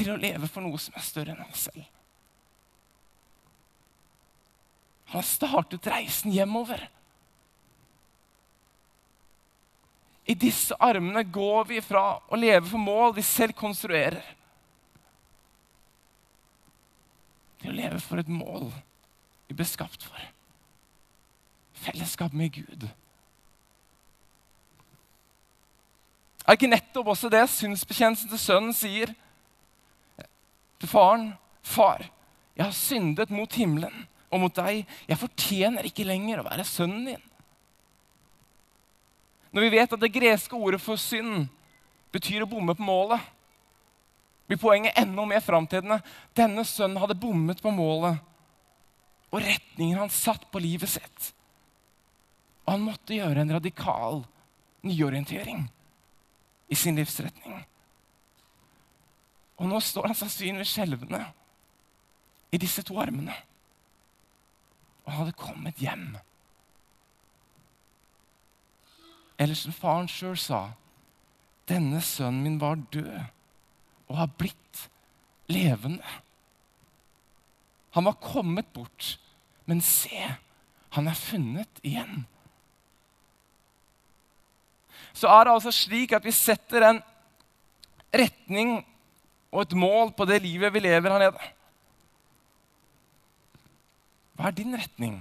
til 0.00 0.14
å 0.14 0.20
leve 0.20 0.48
for 0.48 0.64
noe 0.64 0.80
som 0.80 0.96
er 0.96 1.04
større 1.04 1.34
enn 1.34 1.44
han 1.44 1.58
selv. 1.58 1.84
Han 5.10 5.18
har 5.18 5.26
startet 5.26 5.88
reisen 5.90 6.32
hjemover. 6.32 6.84
I 10.30 10.36
disse 10.38 10.76
armene 10.78 11.24
går 11.26 11.64
vi 11.72 11.80
fra 11.82 12.20
å 12.30 12.38
leve 12.38 12.62
for 12.70 12.78
mål 12.78 13.16
vi 13.16 13.24
selv 13.26 13.56
konstruerer, 13.58 14.22
til 17.60 17.72
å 17.72 17.76
leve 17.76 17.98
for 18.00 18.22
et 18.22 18.30
mål 18.30 18.70
vi 19.50 19.56
ble 19.58 19.66
skapt 19.68 20.06
for. 20.06 20.28
Fellesskap 21.80 22.32
med 22.36 22.54
Gud. 22.54 22.86
Er 26.46 26.56
ikke 26.56 26.70
nettopp 26.70 27.10
også 27.12 27.28
det 27.32 27.42
synsbekjennelsen 27.50 28.30
til 28.30 28.40
sønnen 28.40 28.76
sier 28.76 29.12
til 30.80 30.90
faren? 30.90 31.32
Far, 31.60 32.06
jeg 32.56 32.64
har 32.64 32.74
syndet 32.74 33.32
mot 33.32 33.52
himmelen 33.54 34.06
og 34.30 34.40
mot 34.44 34.54
deg. 34.56 34.86
Jeg 35.08 35.20
fortjener 35.20 35.86
ikke 35.86 36.06
lenger 36.08 36.40
å 36.40 36.46
være 36.46 36.66
sønnen 36.66 37.10
din. 37.12 37.26
Når 39.50 39.66
vi 39.66 39.72
vet 39.74 39.92
at 39.92 40.00
det 40.00 40.14
greske 40.14 40.56
ordet 40.56 40.80
for 40.82 41.00
synd 41.00 41.48
betyr 42.14 42.46
å 42.46 42.50
bomme 42.50 42.74
på 42.78 42.86
målet, 42.86 43.20
blir 44.50 44.58
poenget 44.58 44.96
enda 44.98 45.26
mer 45.28 45.42
framtredende. 45.44 46.00
Denne 46.34 46.64
sønnen 46.66 46.98
hadde 47.02 47.18
bommet 47.18 47.60
på 47.62 47.70
målet 47.74 48.18
og 49.30 49.44
retningen 49.44 50.00
han 50.00 50.10
satt 50.10 50.48
på 50.50 50.62
livet 50.62 50.90
sitt. 50.90 51.30
Og 52.66 52.74
han 52.74 52.86
måtte 52.86 53.14
gjøre 53.14 53.44
en 53.44 53.54
radikal 53.54 54.24
nyorientering 54.86 55.62
i 56.70 56.78
sin 56.78 56.98
livsretning. 56.98 57.60
Og 59.60 59.68
nå 59.68 59.80
står 59.84 60.08
han 60.08 60.16
sannsynligvis 60.16 60.72
skjelvende 60.72 61.20
i 62.50 62.58
disse 62.60 62.82
to 62.86 62.96
armene. 63.00 63.34
Og 65.04 65.12
han 65.12 65.20
hadde 65.22 65.36
kommet 65.38 65.82
hjem. 65.82 66.14
Eller 69.40 69.56
som 69.56 69.76
faren 69.76 70.08
sjøl 70.10 70.36
sa, 70.40 70.62
denne 71.68 72.00
sønnen 72.04 72.42
min 72.44 72.58
var 72.60 72.80
død 72.92 73.12
og 74.10 74.18
har 74.18 74.32
blitt 74.40 74.88
levende. 75.52 76.16
Han 77.94 78.06
var 78.06 78.18
kommet 78.22 78.68
bort, 78.74 79.14
men 79.66 79.80
se, 79.84 80.24
han 80.94 81.08
er 81.08 81.18
funnet 81.18 81.80
igjen. 81.86 82.24
Så 85.12 85.30
er 85.30 85.44
det 85.44 85.54
altså 85.54 85.72
slik 85.74 86.12
at 86.14 86.26
vi 86.26 86.34
setter 86.34 86.86
en 86.86 87.00
retning 88.14 88.80
og 89.50 89.64
et 89.64 89.74
mål 89.74 90.12
på 90.14 90.26
det 90.28 90.40
livet 90.44 90.72
vi 90.74 90.82
lever 90.82 91.10
her 91.10 91.24
nede. 91.24 91.50
Hva 94.38 94.48
er 94.48 94.56
din 94.56 94.76
retning? 94.78 95.18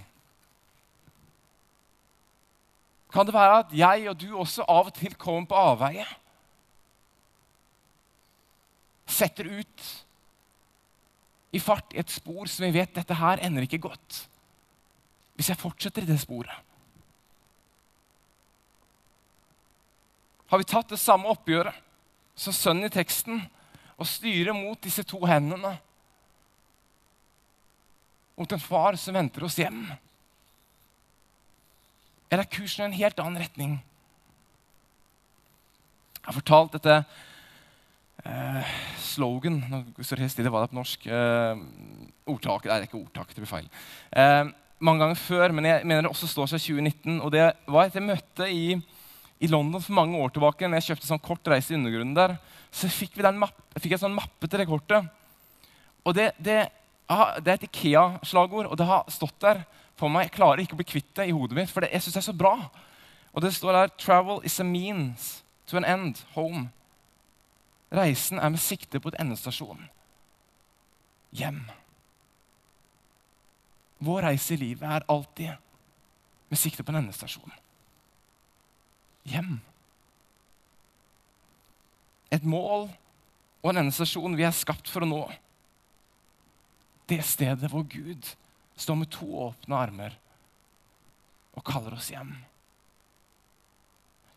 Kan 3.09 3.25
det 3.25 3.33
være 3.33 3.57
at 3.63 3.73
jeg 3.73 4.09
og 4.09 4.19
du 4.21 4.29
også 4.37 4.65
av 4.69 4.91
og 4.91 4.93
til 4.95 5.15
kommer 5.17 5.49
på 5.49 5.57
avveie? 5.57 6.05
Setter 9.09 9.49
ut 9.49 9.85
i 11.51 11.59
fart 11.59 11.95
i 11.95 11.99
et 11.99 12.13
spor 12.13 12.45
som 12.45 12.67
vi 12.67 12.75
vet 12.77 12.93
dette 12.93 13.17
her 13.17 13.41
ender 13.41 13.65
ikke 13.65 13.81
godt. 13.81 14.25
Hvis 15.33 15.49
jeg 15.49 15.57
fortsetter 15.57 16.05
i 16.05 16.09
det 16.11 16.19
sporet. 16.21 16.53
Har 20.49 20.61
vi 20.61 20.69
tatt 20.69 20.93
det 20.93 21.01
samme 21.01 21.29
oppgjøret 21.29 21.75
som 22.39 22.53
sønnen 22.53 22.87
i 22.87 22.93
teksten 22.93 23.41
og 23.99 24.07
styre 24.07 24.55
mot 24.55 24.79
disse 24.81 25.03
to 25.07 25.19
hendene? 25.27 25.75
Mot 28.39 28.55
en 28.55 28.63
far 28.63 28.95
som 28.99 29.17
venter 29.19 29.43
oss 29.43 29.59
hjem? 29.59 29.83
Eller 32.29 32.45
er 32.45 32.53
kursen 32.53 32.85
i 32.85 32.87
en 32.87 32.99
helt 32.99 33.19
annen 33.19 33.41
retning? 33.41 33.79
Jeg 36.19 36.27
har 36.29 36.37
fortalt 36.37 36.75
dette 36.77 36.95
eh, 38.27 38.73
slogan 39.01 39.57
Nå 39.65 39.81
står 39.97 40.19
det 40.19 40.25
helt 40.27 40.35
stille 40.35 40.51
hva 40.53 40.61
det 40.61 40.69
er 40.69 40.73
på 40.73 40.79
norsk. 40.79 41.07
Eh, 41.09 41.63
ordtak. 42.29 42.67
Nei, 42.67 42.77
det 42.77 42.85
er 42.85 42.89
ikke 42.91 43.01
ordtak. 43.01 43.33
Det 43.33 43.43
blir 43.43 43.49
feil. 43.49 43.69
Eh, 44.13 44.51
mange 44.79 45.03
ganger 45.03 45.19
før, 45.19 45.55
men 45.57 45.67
jeg 45.67 45.87
mener 45.89 46.05
det 46.05 46.13
også 46.13 46.29
står 46.29 46.53
seg 46.53 46.63
2019. 46.69 47.17
Og 47.25 47.33
det 47.35 47.43
var 47.67 47.89
et 47.89 47.99
møte 48.03 48.47
i, 48.53 48.77
i 49.41 49.51
London 49.51 49.83
for 49.83 49.97
mange 49.97 50.21
år 50.21 50.31
tilbake. 50.35 50.69
når 50.69 50.79
jeg 50.79 50.91
kjøpte 50.91 51.09
sånn 51.09 51.25
kort 51.25 51.51
reise 51.51 51.73
i 51.73 51.79
undergrunnen 51.79 52.15
der, 52.15 52.37
så 52.71 52.89
fikk, 52.91 53.17
mappe, 53.33 53.79
fikk 53.79 53.95
jeg 53.95 54.01
sånn 54.03 54.15
mappe 54.15 54.47
til 54.47 54.61
det 54.61 54.67
kortet. 54.69 55.07
Og 56.05 56.15
det, 56.15 56.31
det, 56.37 56.59
det 57.41 57.51
er 57.51 57.57
et 57.57 57.67
Ikea-slagord, 57.67 58.69
og 58.69 58.77
det 58.77 58.87
har 58.87 59.09
stått 59.11 59.39
der 59.41 59.63
for 59.99 60.11
meg. 60.11 60.27
Jeg 60.27 60.37
klarer 60.37 60.63
ikke 60.63 60.77
å 60.77 60.81
bli 60.81 60.87
kvitt 60.87 61.11
det 61.17 61.29
i 61.29 61.35
hodet 61.35 61.57
mitt, 61.57 61.71
for 61.71 61.83
det, 61.83 61.91
jeg 61.93 62.05
syns 62.05 62.19
det 62.19 62.23
er 62.23 62.29
så 62.29 62.37
bra. 62.37 62.55
Og 63.33 63.41
det 63.43 63.53
står 63.53 63.75
der 63.75 63.95
'Travel 63.97 64.41
is 64.45 64.59
a 64.59 64.63
means 64.63 65.43
to 65.67 65.77
an 65.77 65.85
end. 65.85 66.25
Home'. 66.35 66.69
Reisen 67.91 68.39
er 68.39 68.49
med 68.49 68.59
sikte 68.59 68.99
på 68.99 69.09
et 69.09 69.19
endestasjon. 69.19 69.89
Hjem. 71.31 71.65
Vår 73.99 74.21
reise 74.21 74.53
i 74.53 74.57
livet 74.57 74.85
er 74.89 75.05
alltid 75.09 75.49
med 76.49 76.57
sikte 76.57 76.83
på 76.83 76.91
en 76.91 77.01
endestasjon. 77.03 77.51
Hjem. 79.25 79.59
Et 82.31 82.43
mål 82.45 82.87
og 83.59 83.71
en 83.71 83.81
endestasjon 83.81 84.37
vi 84.37 84.45
er 84.47 84.55
skapt 84.55 84.89
for 84.91 85.03
å 85.03 85.09
nå. 85.09 85.23
Det 87.09 87.19
stedet 87.25 87.71
hvor 87.71 87.87
Gud 87.89 88.27
står 88.79 88.99
med 88.99 89.11
to 89.11 89.27
åpne 89.47 89.79
armer 89.79 90.15
og 91.57 91.65
kaller 91.67 91.97
oss 91.97 92.11
hjem. 92.13 92.31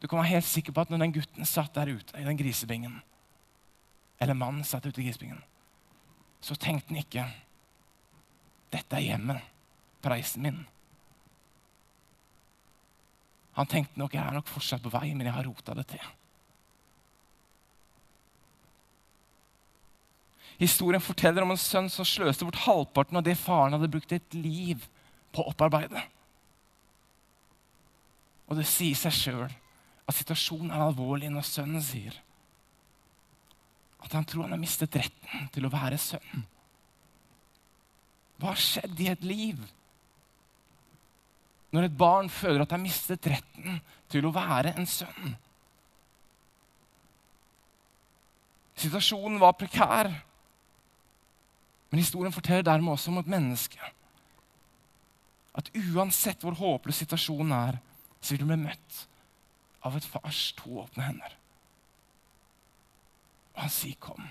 Du 0.03 0.09
kan 0.09 0.19
være 0.19 0.33
helt 0.33 0.49
sikker 0.49 0.75
på 0.75 0.83
at 0.83 0.91
når 0.91 1.05
den 1.05 1.15
gutten 1.15 1.47
satt 1.47 1.77
der 1.77 1.93
ute 1.95 2.19
i 2.19 2.27
den 2.27 2.39
grisebingen, 2.41 2.97
eller 4.19 4.39
mannen 4.39 4.67
satt 4.67 4.89
ute 4.89 4.99
i 4.99 5.07
grisebingen, 5.07 5.39
så 6.43 6.57
tenkte 6.59 6.91
han 6.91 7.03
ikke 7.05 7.27
'Dette 8.73 8.97
er 8.97 9.05
hjemmet 9.05 9.43
preisen 10.03 10.43
min'. 10.43 10.65
Han 13.53 13.67
tenkte 13.67 13.99
nok 14.01 14.15
'Jeg 14.15 14.27
er 14.27 14.33
nok 14.33 14.49
fortsatt 14.49 14.83
på 14.83 14.91
vei, 14.91 15.15
men 15.15 15.27
jeg 15.27 15.35
har 15.35 15.45
rota 15.45 15.75
det 15.75 15.87
til'. 15.87 16.11
Historien 20.63 21.03
forteller 21.03 21.43
om 21.43 21.51
en 21.55 21.59
sønn 21.59 21.89
som 21.91 22.07
sløste 22.07 22.47
bort 22.47 22.61
halvparten 22.65 23.19
av 23.19 23.25
det 23.27 23.35
faren 23.41 23.75
hadde 23.75 23.91
brukt 23.91 24.13
et 24.15 24.37
liv 24.37 24.85
på 25.35 25.43
å 25.43 25.51
opparbeide. 25.51 26.05
Og 28.47 28.59
det 28.61 28.69
sier 28.71 28.99
seg 28.99 29.17
sjøl 29.17 29.49
at 29.49 30.19
situasjonen 30.19 30.71
er 30.71 30.85
alvorlig 30.85 31.31
når 31.33 31.49
sønnen 31.49 31.83
sier 31.83 32.15
at 34.03 34.17
han 34.17 34.25
tror 34.27 34.47
han 34.47 34.57
har 34.57 34.61
mistet 34.61 34.97
retten 34.99 35.47
til 35.55 35.67
å 35.67 35.71
være 35.71 35.99
sønn. 36.01 36.43
Hva 38.39 38.51
har 38.51 38.59
skjedd 38.59 38.99
i 38.99 39.13
et 39.13 39.23
liv 39.27 39.61
når 41.73 41.87
et 41.87 41.95
barn 41.97 42.29
føler 42.29 42.65
at 42.65 42.69
det 42.69 42.77
har 42.77 42.83
mistet 42.83 43.29
retten 43.31 43.79
til 44.13 44.27
å 44.27 44.35
være 44.35 44.75
en 44.75 44.89
sønn? 44.91 45.37
Situasjonen 48.83 49.39
var 49.41 49.55
prekær. 49.55 50.11
Men 51.93 52.01
historien 52.01 52.33
forteller 52.33 52.65
dermed 52.65 52.95
også 52.95 53.11
om 53.13 53.19
et 53.21 53.29
menneske. 53.29 53.93
At 55.53 55.69
uansett 55.77 56.41
hvor 56.41 56.57
håpløs 56.57 57.03
situasjonen 57.03 57.53
er, 57.53 57.81
så 58.23 58.33
vil 58.33 58.41
du 58.41 58.49
bli 58.49 58.63
møtt 58.63 59.01
av 59.85 59.99
et 59.99 60.07
fars 60.09 60.39
to 60.57 60.79
åpne 60.81 61.05
hender. 61.05 61.35
Og 63.53 63.61
han 63.67 63.71
sier 63.71 63.99
'kom'. 64.01 64.31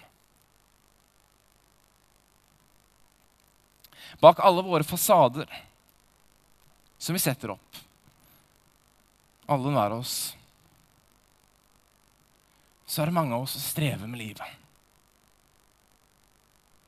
Bak 4.22 4.40
alle 4.40 4.64
våre 4.66 4.84
fasader 4.84 5.46
som 6.98 7.14
vi 7.14 7.20
setter 7.20 7.52
opp, 7.52 7.78
alle 9.46 9.72
hver 9.74 9.92
oss, 9.92 10.36
så 12.86 13.02
er 13.02 13.06
det 13.06 13.14
mange 13.14 13.36
av 13.36 13.46
oss 13.46 13.52
som 13.52 13.62
strever 13.62 14.08
med 14.08 14.20
livet. 14.20 14.61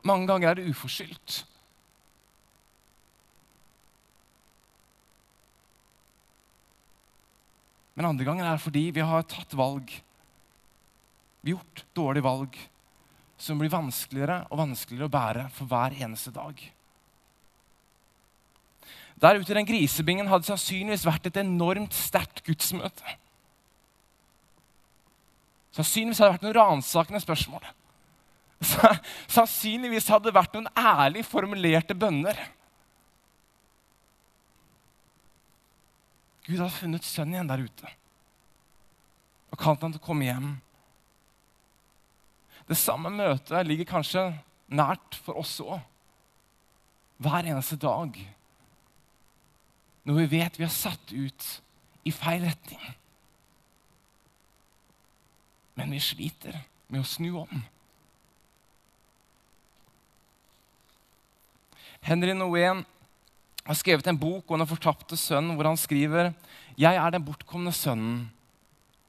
Mange 0.03 0.27
ganger 0.27 0.51
er 0.51 0.59
det 0.59 0.67
uforskyldt. 0.67 1.43
Men 7.93 8.09
andre 8.09 8.25
ganger 8.27 8.47
er 8.47 8.57
det 8.57 8.65
fordi 8.65 8.87
vi 8.95 9.05
har 9.05 9.25
tatt 9.29 9.53
valg. 9.55 9.91
Vi 11.43 11.53
har 11.53 11.59
gjort 11.59 11.83
dårlige 11.95 12.25
valg 12.25 12.61
som 13.43 13.59
blir 13.59 13.71
vanskeligere 13.73 14.43
og 14.49 14.59
vanskeligere 14.61 15.09
å 15.09 15.13
bære 15.13 15.43
for 15.53 15.69
hver 15.69 15.95
eneste 15.99 16.31
dag. 16.35 16.59
Der 19.23 19.39
ute 19.39 19.53
i 19.53 19.57
den 19.57 19.67
grisebingen 19.67 20.27
hadde 20.27 20.47
sannsynligvis 20.47 21.05
vært 21.07 21.29
et 21.29 21.39
enormt 21.43 21.95
sterkt 21.95 22.41
gudsmøte. 22.47 23.15
Sannsynligvis 25.75 26.19
hadde 26.21 26.33
det 26.33 26.37
vært 26.37 26.47
noen 26.47 26.59
ransakende 26.59 27.23
spørsmål 27.23 27.71
sannsynligvis 28.65 30.09
hadde 30.11 30.29
det 30.29 30.37
vært 30.37 30.55
noen 30.55 30.69
ærlig 30.77 31.25
formulerte 31.27 31.95
bønner. 31.97 32.37
Gud 36.43 36.59
hadde 36.59 36.75
funnet 36.75 37.07
sønnen 37.07 37.37
igjen 37.37 37.51
der 37.51 37.67
ute 37.67 37.93
og 39.53 39.59
kalt 39.61 39.83
ham 39.85 39.91
til 39.93 40.01
å 40.01 40.07
komme 40.07 40.25
hjem. 40.25 40.47
Det 42.65 42.77
samme 42.79 43.11
møtet 43.13 43.67
ligger 43.67 43.85
kanskje 43.85 44.23
nært 44.73 45.17
for 45.21 45.37
oss 45.37 45.59
òg. 45.61 45.77
Hver 47.21 47.45
eneste 47.51 47.77
dag. 47.77 48.17
Når 50.03 50.17
vi 50.23 50.25
vet 50.31 50.57
vi 50.57 50.65
har 50.65 50.73
satt 50.73 51.13
ut 51.13 51.45
i 52.03 52.11
feil 52.11 52.47
retning. 52.47 52.81
Men 55.77 55.93
vi 55.93 56.01
sliter 56.01 56.57
med 56.89 57.03
å 57.03 57.07
snu 57.07 57.29
om. 57.43 57.63
Henry 62.03 62.33
Noen 62.35 62.83
har 63.63 63.77
skrevet 63.79 64.07
en 64.11 64.19
bok 64.19 64.51
om 64.51 64.59
den 64.59 64.67
fortapte 64.67 65.15
sønnen, 65.19 65.55
hvor 65.55 65.69
han 65.69 65.79
skriver 65.79 66.33
Jeg 66.75 66.97
er 66.99 67.13
den 67.15 67.23
bortkomne 67.23 67.71
sønnen. 67.71 68.25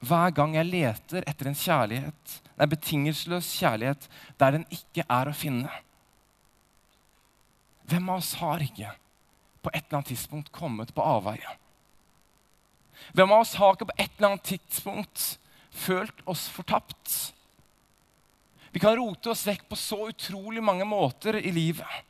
Hver 0.04 0.34
gang 0.36 0.54
jeg 0.54 0.68
leter 0.68 1.24
etter 1.26 1.48
en 1.48 1.58
kjærlighet, 1.58 2.36
en 2.54 2.70
betingelsesløs 2.70 3.48
kjærlighet 3.56 4.06
der 4.38 4.58
den 4.58 4.66
ikke 4.70 5.06
er 5.08 5.30
å 5.30 5.34
finne. 5.34 5.72
Hvem 7.88 8.08
av 8.12 8.20
oss 8.20 8.34
har 8.38 8.62
ikke 8.62 8.94
på 9.64 9.72
et 9.72 9.82
eller 9.82 9.98
annet 9.98 10.12
tidspunkt 10.12 10.52
kommet 10.54 10.94
på 10.94 11.02
avveie? 11.04 11.58
Hvem 13.16 13.32
av 13.32 13.42
oss 13.42 13.56
har 13.58 13.74
ikke 13.74 13.90
på 13.90 13.98
et 13.98 14.10
eller 14.12 14.30
annet 14.30 14.48
tidspunkt 14.52 15.26
følt 15.74 16.22
oss 16.30 16.46
fortapt? 16.52 17.32
Vi 18.70 18.82
kan 18.82 18.96
rote 18.98 19.32
oss 19.32 19.46
vekk 19.48 19.66
på 19.70 19.78
så 19.78 20.04
utrolig 20.12 20.62
mange 20.62 20.86
måter 20.86 21.40
i 21.40 21.50
livet. 21.54 22.04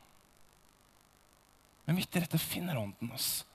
Men 1.85 1.99
midt 1.99 2.15
i 2.15 2.23
dette 2.23 2.41
finner 2.41 2.77
Ånden 2.81 3.11
oss. 3.13 3.45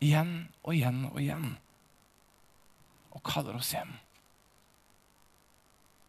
Igjen 0.00 0.48
og 0.62 0.74
igjen 0.74 1.02
og 1.10 1.18
igjen. 1.20 1.52
Og 3.10 3.22
kaller 3.26 3.58
oss 3.58 3.74
hjem. 3.74 3.92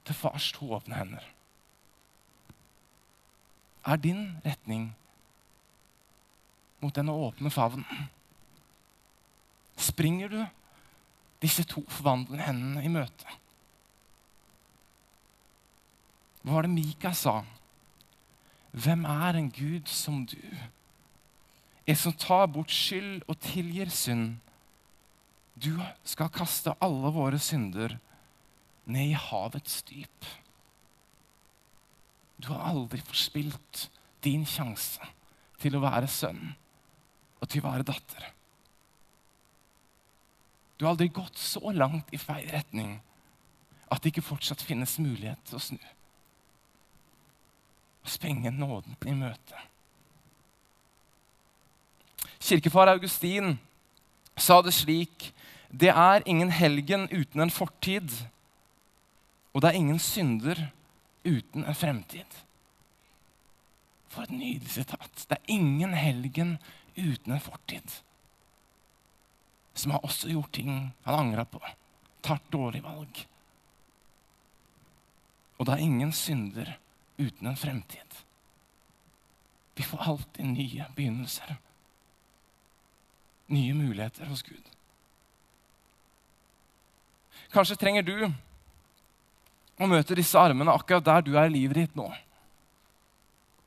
Til 0.06 0.18
fars 0.18 0.52
to 0.56 0.70
åpne 0.78 0.98
hender. 0.98 1.26
Er 3.86 3.98
din 3.98 4.38
retning 4.46 4.92
mot 6.82 6.94
denne 6.96 7.14
åpne 7.14 7.50
favnen? 7.54 8.10
Springer 9.82 10.30
du 10.30 10.42
disse 11.42 11.66
to 11.66 11.82
forvandlende 11.90 12.46
hendene 12.46 12.84
i 12.86 12.92
møte? 12.94 13.38
Hva 16.42 16.58
var 16.58 16.66
det 16.66 16.74
Mika 16.74 17.14
sa? 17.18 17.40
Hvem 18.72 19.06
er 19.10 19.38
en 19.38 19.50
Gud 19.54 19.90
som 19.90 20.22
du? 20.30 20.38
En 21.86 21.98
som 21.98 22.13
tar 22.13 22.48
bort 22.54 22.72
skyld 22.74 23.24
og 23.28 23.39
tilgir 23.41 23.89
synd. 23.94 24.38
Du 25.56 25.74
skal 26.08 26.32
kaste 26.34 26.74
alle 26.82 27.12
våre 27.13 27.39
synder 27.41 27.98
ned 28.86 29.13
i 29.13 29.17
havets 29.17 29.82
dyp. 29.89 30.28
Du 32.41 32.50
har 32.54 32.72
aldri 32.72 33.02
forspilt 33.06 33.88
din 34.26 34.46
sjanse 34.50 35.06
til 35.62 35.78
å 35.78 35.84
være 35.84 36.10
sønn 36.10 36.54
og 37.41 37.50
til 37.50 37.62
å 37.62 37.70
være 37.70 37.86
datter. 37.86 38.30
Du 40.78 40.86
har 40.86 40.96
aldri 40.96 41.12
gått 41.13 41.38
så 41.38 41.74
langt 41.74 42.10
i 42.13 42.17
feil 42.22 42.48
retning 42.50 42.96
at 43.91 44.02
det 44.02 44.13
ikke 44.13 44.26
fortsatt 44.26 44.63
finnes 44.65 44.96
mulighet 45.02 45.41
til 45.46 45.60
å 45.60 45.62
snu. 45.62 45.82
Og 48.02 48.10
sprenge 48.10 48.50
nåden 48.56 48.96
i 49.06 49.13
møte. 49.13 49.60
Kirkefar 52.41 52.88
Augustin 52.88 53.60
sa 54.36 54.62
det 54.62 54.73
slik 54.73 55.34
Det 55.69 55.89
er 55.93 56.23
ingen 56.25 56.49
helgen 56.51 57.06
uten 57.12 57.41
en 57.41 57.51
fortid, 57.54 58.10
og 59.54 59.62
det 59.62 59.69
er 59.69 59.77
ingen 59.80 59.99
synder 59.99 60.65
uten 61.23 61.63
en 61.63 61.75
fremtid. 61.75 62.27
For 64.12 64.25
et 64.25 64.34
nydelig 64.36 64.73
sitat. 64.73 65.25
Det 65.30 65.38
er 65.38 65.54
ingen 65.54 65.93
helgen 65.93 66.58
uten 66.97 67.32
en 67.32 67.39
fortid. 67.39 68.01
Som 69.73 69.95
har 69.95 70.04
også 70.04 70.34
gjort 70.34 70.51
ting 70.51 70.91
han 71.06 71.19
angra 71.19 71.45
på. 71.47 71.62
Tatt 72.21 72.51
dårlige 72.51 72.84
valg. 72.84 73.23
Og 75.58 75.65
det 75.65 75.77
er 75.77 75.88
ingen 75.88 76.12
synder 76.12 76.75
uten 77.17 77.47
en 77.47 77.58
fremtid. 77.58 78.23
Vi 79.77 79.84
får 79.88 80.10
alltid 80.10 80.51
nye 80.51 80.86
begynnelser. 80.95 81.56
Nye 83.52 83.74
muligheter 83.76 84.30
hos 84.32 84.44
Gud. 84.48 84.64
Kanskje 87.52 87.76
trenger 87.80 88.06
du 88.08 88.16
å 89.82 89.88
møte 89.90 90.16
disse 90.16 90.40
armene 90.40 90.72
akkurat 90.72 91.04
der 91.04 91.26
du 91.26 91.34
er 91.36 91.50
i 91.50 91.56
livet 91.56 91.82
ditt 91.82 91.98
nå. 92.00 92.08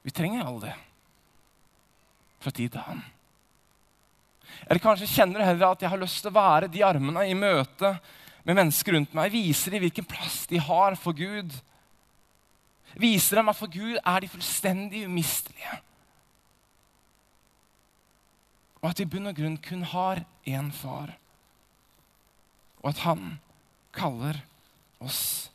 Vi 0.05 0.13
trenger 0.15 0.45
alle 0.45 0.71
det 0.71 0.75
fra 2.45 2.53
tid 2.53 2.73
til 2.75 2.81
annen. 2.81 3.05
Eller 4.69 4.81
kanskje 4.81 5.09
kjenner 5.11 5.41
du 5.41 5.47
heller 5.47 5.73
at 5.73 5.83
jeg 5.83 5.91
har 5.91 6.01
lyst 6.01 6.21
til 6.23 6.31
å 6.31 6.37
være 6.37 6.69
de 6.73 6.85
armene 6.87 7.25
i 7.29 7.37
møte 7.37 7.95
med 8.45 8.59
mennesker 8.61 8.97
rundt 8.97 9.17
meg. 9.17 9.33
Viser 9.33 9.75
dem 9.75 9.85
hvilken 9.85 10.07
plass 10.09 10.45
de 10.51 10.61
har 10.63 10.97
for 11.01 11.17
Gud. 11.17 11.53
Viser 13.01 13.41
dem 13.41 13.51
at 13.51 13.59
for 13.59 13.73
Gud 13.73 13.99
er 13.99 14.23
de 14.23 14.31
fullstendig 14.31 15.05
umistelige. 15.09 15.81
Og 18.85 18.91
at 18.91 19.01
de 19.01 19.07
i 19.07 19.09
bunn 19.09 19.31
og 19.31 19.39
grunn 19.39 19.57
kun 19.65 19.81
har 19.89 20.21
én 20.45 20.69
far. 20.77 21.15
Og 22.85 22.91
at 22.93 23.01
han 23.07 23.39
kaller 23.97 24.43
oss 25.01 25.49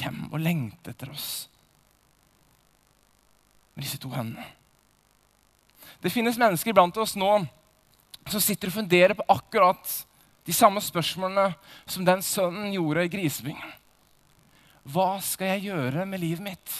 hjem 0.00 0.24
og 0.30 0.40
lengter 0.40 0.94
etter 0.94 1.12
oss 1.12 1.50
med 3.74 3.84
disse 3.84 4.00
to 4.00 4.08
hendene. 4.14 4.46
Det 6.00 6.12
finnes 6.12 6.40
mennesker 6.40 6.72
blant 6.72 6.96
oss 6.96 7.12
nå 7.20 7.30
som 8.24 8.40
sitter 8.40 8.70
og 8.70 8.78
funderer 8.80 9.14
på 9.18 9.26
akkurat 9.34 9.92
de 10.48 10.54
samme 10.56 10.80
spørsmålene 10.82 11.52
som 11.84 12.06
den 12.08 12.24
sønnen 12.24 12.72
gjorde 12.72 13.04
i 13.04 13.12
grisebingen. 13.12 13.74
Hva 14.88 15.20
skal 15.22 15.54
jeg 15.54 15.68
gjøre 15.68 16.06
med 16.08 16.24
livet 16.24 16.42
mitt? 16.48 16.78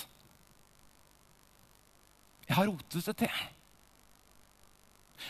Jeg 2.48 2.56
har 2.56 2.66
rotet 2.66 3.04
det 3.06 3.16
til. 3.22 3.42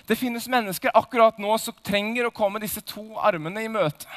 Det 0.07 0.19
finnes 0.19 0.49
mennesker 0.51 0.95
akkurat 0.95 1.39
nå 1.41 1.55
som 1.61 1.77
trenger 1.85 2.29
å 2.29 2.35
komme 2.35 2.63
disse 2.63 2.83
to 2.87 3.05
armene 3.21 3.65
i 3.65 3.71
møte. 3.71 4.09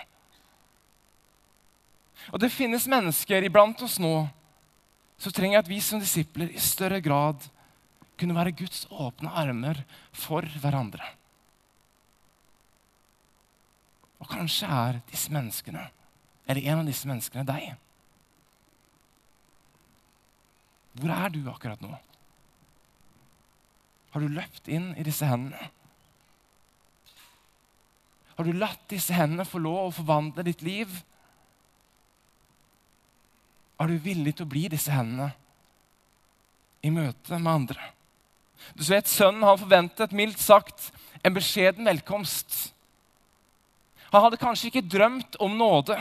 Og 2.34 2.42
det 2.42 2.54
finnes 2.54 2.88
mennesker 2.90 3.46
iblant 3.46 3.82
oss 3.86 4.00
nå 4.02 4.16
som 5.22 5.34
trenger 5.36 5.62
at 5.62 5.70
vi 5.70 5.78
som 5.84 6.02
disipler 6.02 6.50
i 6.52 6.62
større 6.62 7.00
grad 7.04 7.46
kunne 8.20 8.36
være 8.36 8.56
Guds 8.56 8.86
åpne 8.90 9.32
armer 9.36 9.84
for 10.16 10.48
hverandre. 10.62 11.06
Og 14.24 14.30
kanskje 14.32 14.68
er 14.72 15.02
disse 15.12 15.32
menneskene, 15.34 15.84
eller 16.48 16.68
en 16.72 16.82
av 16.82 16.88
disse 16.88 17.08
menneskene, 17.08 17.46
deg. 17.46 17.76
Hvor 20.96 21.12
er 21.12 21.34
du 21.34 21.42
akkurat 21.52 21.82
nå? 21.84 21.92
Har 24.16 24.24
du 24.24 24.32
løpt 24.32 24.70
inn 24.72 24.94
i 24.96 25.04
disse 25.04 25.28
hendene? 25.28 25.60
Har 28.38 28.48
du 28.48 28.56
latt 28.56 28.86
disse 28.88 29.12
hendene 29.12 29.44
få 29.44 29.60
lov 29.60 29.90
å 29.90 29.96
forvandle 29.98 30.46
ditt 30.48 30.64
liv? 30.64 30.94
Er 33.76 33.92
du 33.92 34.00
villig 34.00 34.38
til 34.38 34.48
å 34.48 34.54
bli 34.56 34.64
disse 34.72 34.96
hendene 34.96 35.34
i 36.80 36.94
møte 36.96 37.36
med 37.36 37.52
andre? 37.58 37.92
Du 38.72 38.88
vet, 38.88 39.12
Sønnen 39.12 39.44
han 39.44 39.60
forventet 39.60 40.16
mildt 40.16 40.40
sagt 40.40 40.94
en 41.20 41.36
beskjeden 41.36 41.84
velkomst. 41.92 42.70
Han 44.16 44.24
hadde 44.24 44.40
kanskje 44.40 44.72
ikke 44.72 44.88
drømt 44.96 45.36
om 45.44 45.60
nåde. 45.60 46.00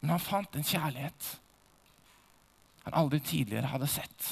Men 0.00 0.16
han 0.16 0.30
fant 0.32 0.56
en 0.56 0.64
kjærlighet 0.64 1.36
han 2.86 2.94
aldri 2.94 3.18
tidligere 3.20 3.66
hadde 3.66 3.86
sett. 3.90 4.26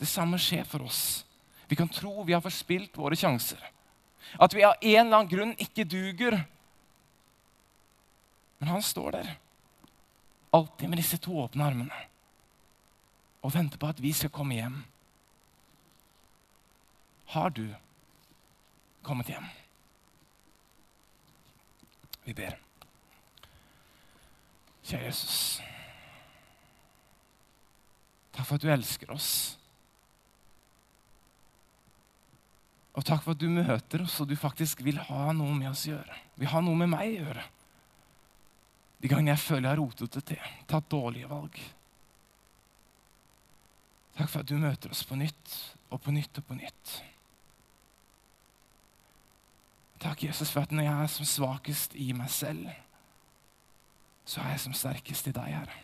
Det 0.00 0.08
samme 0.08 0.38
skjer 0.40 0.64
for 0.64 0.86
oss. 0.86 1.26
Vi 1.68 1.76
kan 1.76 1.90
tro 1.92 2.22
vi 2.24 2.32
har 2.32 2.40
forspilt 2.40 2.96
våre 2.96 3.16
sjanser. 3.16 3.60
At 4.40 4.56
vi 4.56 4.64
av 4.64 4.80
en 4.80 5.06
eller 5.06 5.18
annen 5.18 5.28
grunn 5.28 5.52
ikke 5.60 5.84
duger. 5.84 6.38
Men 8.58 8.72
han 8.72 8.82
står 8.82 9.12
der, 9.18 9.30
alltid 10.56 10.88
med 10.88 11.02
disse 11.02 11.20
to 11.20 11.36
åpne 11.44 11.68
armene, 11.68 12.02
og 13.44 13.52
venter 13.52 13.76
på 13.76 13.92
at 13.92 14.00
vi 14.00 14.16
skal 14.16 14.32
komme 14.32 14.56
hjem. 14.56 14.80
Har 17.36 17.52
du 17.52 17.66
kommet 19.04 19.28
hjem? 19.28 19.52
Vi 22.24 22.32
ber. 22.32 22.63
Kjære 24.84 25.08
Jesus. 25.08 25.36
Takk 28.34 28.46
for 28.46 28.58
at 28.58 28.64
du 28.64 28.70
elsker 28.72 29.12
oss. 29.14 29.30
Og 32.94 33.02
takk 33.06 33.24
for 33.24 33.34
at 33.34 33.40
du 33.40 33.48
møter 33.50 34.04
oss, 34.04 34.20
og 34.22 34.28
du 34.30 34.36
faktisk 34.38 34.84
vil 34.86 35.00
ha 35.08 35.32
noe 35.34 35.54
med 35.56 35.72
oss 35.72 35.86
å 35.88 35.94
gjøre. 35.94 36.18
Vil 36.38 36.50
ha 36.52 36.60
noe 36.62 36.78
med 36.78 36.92
meg 36.92 37.08
å 37.08 37.16
gjøre. 37.24 37.46
De 39.02 39.10
gangene 39.10 39.34
jeg 39.34 39.42
føler 39.42 39.66
jeg 39.66 39.72
har 39.72 39.80
rotet 39.82 40.14
det 40.16 40.22
til, 40.30 40.52
tatt 40.70 40.86
dårlige 40.92 41.30
valg. 41.30 41.58
Takk 44.14 44.30
for 44.30 44.44
at 44.44 44.48
du 44.48 44.54
møter 44.62 44.94
oss 44.94 45.02
på 45.06 45.18
nytt 45.18 45.56
og 45.90 45.98
på 46.04 46.14
nytt 46.14 46.38
og 46.38 46.46
på 46.46 46.56
nytt. 46.56 46.94
Takk, 50.04 50.22
Jesus, 50.26 50.50
for 50.52 50.66
at 50.66 50.72
når 50.74 50.86
jeg 50.86 50.94
er 51.02 51.10
som 51.10 51.28
svakest 51.28 51.94
i 51.98 52.10
meg 52.16 52.30
selv, 52.30 52.68
så 54.24 54.40
er 54.40 54.54
jeg 54.54 54.62
som 54.64 54.76
sterkest 54.76 55.28
i 55.28 55.34
deg, 55.36 55.50
Herre. 55.52 55.80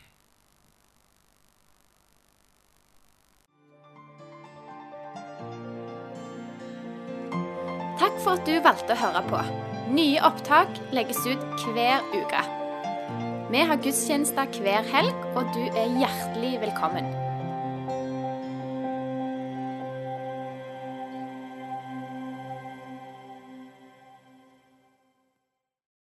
Takk 8.01 8.17
for 8.25 8.39
at 8.39 8.47
du 8.49 8.57
valgte 8.65 8.97
å 8.97 9.01
høre 9.03 9.23
på. 9.29 9.43
Nye 9.93 10.23
opptak 10.25 10.81
legges 10.97 11.21
ut 11.29 11.67
hver 11.75 12.05
uke. 12.17 12.45
Vi 13.51 13.65
har 13.67 13.83
gudstjenester 13.83 14.61
hver 14.63 14.87
helg, 14.95 15.27
og 15.35 15.51
du 15.57 15.65
er 15.75 15.99
hjertelig 15.99 16.61
velkommen. 16.63 17.20